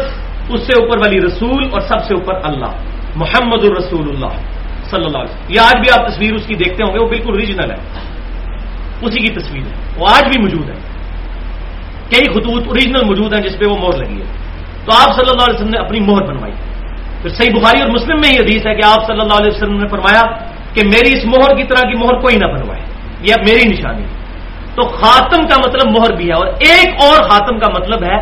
اس 0.49 0.61
سے 0.61 0.83
اوپر 0.83 0.99
والی 0.99 1.21
رسول 1.21 1.65
اور 1.73 1.81
سب 1.81 2.05
سے 2.09 2.15
اوپر 2.15 2.35
اللہ، 2.43 2.71
محمد 3.17 3.65
الرسول 3.65 4.09
اللہ 4.09 4.43
صلی 4.91 5.05
اللہ 5.05 5.19
علیہ 5.19 5.35
وسلم۔ 5.35 5.55
یہ 5.55 5.61
آج 5.61 5.75
بھی 5.75 6.01
آپ 6.01 6.09
تصویر 6.09 6.35
اس 6.35 6.47
کی 6.47 6.55
دیکھتے 6.55 6.85
ہوں 6.87 6.95
گے، 6.95 6.99
وہ 6.99 7.09
بالکل 7.09 7.31
اوریجنل 7.31 7.71
ہے۔ 7.71 7.77
اسی 9.03 9.21
کی 9.21 9.35
تصویر 9.35 9.63
ہے۔ 9.63 10.01
وہ 10.01 10.07
آج 10.09 10.23
بھی 10.23 10.41
موجود 10.41 10.71
ہے۔ 10.71 10.75
کئی 12.11 12.25
خطوط 12.25 12.67
اوریجنل 12.67 13.05
موجود 13.05 13.35
ہیں 13.35 13.43
جس 13.43 13.59
پہ 13.59 13.67
وہ 13.67 13.77
مہر 13.77 14.05
لگی 14.05 14.21
ہے۔ 14.21 14.48
تو 14.85 14.97
آپ 14.97 15.15
صلی 15.15 15.31
اللہ 15.31 15.45
علیہ 15.45 15.55
وسلم 15.55 15.69
نے 15.69 15.79
اپنی 15.79 16.01
مہر 16.01 16.23
بنوائی۔ 16.23 16.53
پھر 17.23 17.31
صحیح 17.31 17.61
بخاری 17.61 17.83
اور 17.83 17.91
مسلم 17.91 18.21
میں 18.21 18.35
یہ 18.35 18.41
حدیث 18.41 18.67
ہے 18.67 18.75
کہ 18.75 18.81
آپ 18.87 19.07
صلی 19.07 19.21
اللہ 19.21 19.35
علیہ 19.35 19.57
وسلم 19.57 19.79
نے 19.79 19.89
فرمایا 19.89 20.23
کہ 20.75 20.87
میری 20.87 21.19
اس 21.19 21.25
مہر 21.25 21.57
کی 21.57 21.63
طرح 21.63 21.91
کی 21.91 21.99
مہر 21.99 22.21
کوئی 22.21 22.37
نہ 22.37 22.47
بنوائے۔ 22.47 22.83
یہ 23.23 23.35
اب 23.39 23.49
میری 23.49 23.69
نشانی 23.69 24.03
ہے۔ 24.03 24.19
تو 24.75 24.89
خاتم 24.89 25.47
کا 25.47 25.57
مطلب 25.67 25.99
مہر 25.99 26.17
بھی 26.17 26.29
ہے 26.29 26.33
اور 26.33 26.47
ایک 26.47 26.89
اور 27.03 27.23
خاتم 27.31 27.59
کا 27.59 27.69
مطلب 27.69 28.03
ہے، 28.03 28.17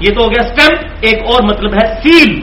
یہ 0.00 0.14
تو 0.14 0.24
ہو 0.24 0.30
گیا 0.30 0.46
اسٹمپ 0.46 0.78
ایک 1.00 1.14
اور 1.14 1.42
مطلب 1.42 1.74
ہے 1.74 1.86
سیل۔ 1.86 2.40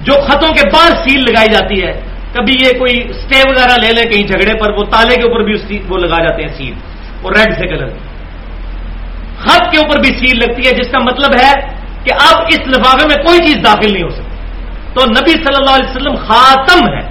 جو 0.00 0.12
خطوں 0.12 0.48
کے 0.48 0.68
بعد 0.68 0.90
سیل 0.90 1.20
لگائی 1.20 1.48
جاتی 1.52 1.82
ہے۔ 1.82 2.00
کبھی 2.32 2.54
یہ 2.64 2.78
کوئی 2.78 3.10
اسٹے 3.10 3.42
وغیرہ 3.50 3.80
لے 3.82 3.92
لیں 3.92 4.10
کہیں 4.10 4.26
جھگڑے 4.26 4.58
پر، 4.58 4.70
وہ 4.70 4.84
تالے 4.84 5.14
کے 5.14 5.22
اوپر 5.22 5.42
بھی 5.42 5.78
وہ 5.88 5.98
لگا 5.98 6.22
جاتے 6.22 6.42
ہیں 6.42 6.56
سیل۔ 6.56 6.74
اور 7.22 7.32
ریڈ 7.32 7.58
سے 7.58 7.66
کلر۔ 7.66 7.88
خط 9.38 9.70
کے 9.70 9.78
اوپر 9.78 10.00
بھی 10.00 10.08
سیل 10.08 10.38
لگتی 10.38 10.66
ہے، 10.66 10.72
جس 10.72 10.90
کا 10.90 10.98
مطلب 10.98 11.34
ہے 11.34 11.52
کہ 12.04 12.10
اب 12.12 12.42
اس 12.48 12.60
لفافے 12.66 13.06
میں 13.08 13.24
کوئی 13.26 13.38
چیز 13.38 13.56
داخل 13.64 13.92
نہیں 13.92 14.02
ہو 14.02 14.08
سکتی۔ 14.08 14.36
تو 14.94 15.04
نبی 15.10 15.30
صلی 15.30 15.56
اللہ 15.56 15.74
علیہ 15.74 15.90
وسلم 15.90 16.14
خاتم 16.14 16.88
ہے 16.88 17.02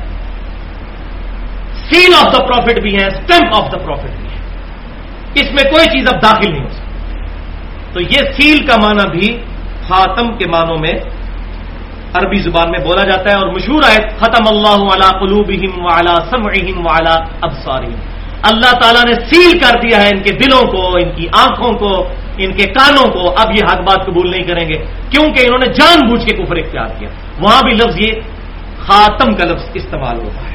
سیل 1.90 2.14
آف 2.14 2.34
دا 2.34 2.46
پروفٹ 2.46 2.80
بھی 2.82 2.96
ہے 2.96 3.06
اسٹمپ 3.06 3.56
آف 3.56 3.72
دا 3.72 3.78
پروفٹ 3.78 4.10
بھی 4.10 4.30
ہے 4.30 4.40
اس 5.34 5.52
میں 5.52 5.72
کوئی 5.72 5.86
چیز 5.86 6.14
اب 6.14 6.24
داخل 6.24 6.52
نہیں 6.52 6.64
ہو 6.64 6.70
سکتی۔ 6.70 7.16
تو 7.94 8.02
یہ 8.02 8.32
سیل 8.32 8.66
کا 8.66 8.76
معنی 8.76 9.10
بھی 9.10 9.44
خاتم 9.88 10.38
کے 10.38 10.48
معنوں 10.48 10.78
میں 10.78 10.94
عربی 12.14 12.42
زبان 12.42 12.72
میں 12.72 12.80
بولا 12.80 13.04
جاتا 13.04 13.32
ہے 13.32 13.36
اور 13.36 13.48
مشہور 13.48 13.84
ہے 13.84 13.98
ختم 14.20 14.44
اللہ 14.48 14.82
علی 14.94 15.10
قلوبہم 15.20 15.86
وعلی 15.86 16.16
سمعہم 16.30 16.86
وعلی 16.86 17.16
ابصارہم. 17.42 18.15
اللہ 18.46 18.72
تعالیٰ 18.82 19.04
نے 19.06 19.14
سیل 19.14 19.60
کر 19.60 19.80
دیا 19.80 20.02
ہے 20.02 20.10
ان 20.10 20.24
کے 20.24 20.32
دلوں 20.32 20.72
کو، 20.72 20.98
ان 20.98 21.12
کی 21.16 21.28
آنکھوں 21.38 21.74
کو، 21.74 22.08
ان 22.38 22.54
کے 22.54 22.66
کانوں 22.66 23.12
کو۔ 23.14 23.30
اب 23.38 23.52
یہ 23.52 23.66
حق 23.72 23.82
بات 23.82 24.06
قبول 24.06 24.32
نہیں 24.32 24.44
کریں 24.44 24.70
گے، 24.70 24.76
کیونکہ 25.10 25.42
انہوں 25.42 25.60
نے 25.60 25.74
جان 25.74 26.08
بوجھ 26.08 26.26
کے 26.26 26.36
کفر 26.36 26.56
اختیار 26.56 26.88
کیا۔ 27.00 27.10
وہاں 27.40 27.62
بھی 27.62 27.74
لفظ 27.74 27.98
یہ 27.98 28.12
خاتم 28.80 29.36
کا 29.36 29.46
لفظ 29.46 29.64
استعمال 29.74 30.18
ہوتا 30.18 30.50
ہے۔ 30.50 30.55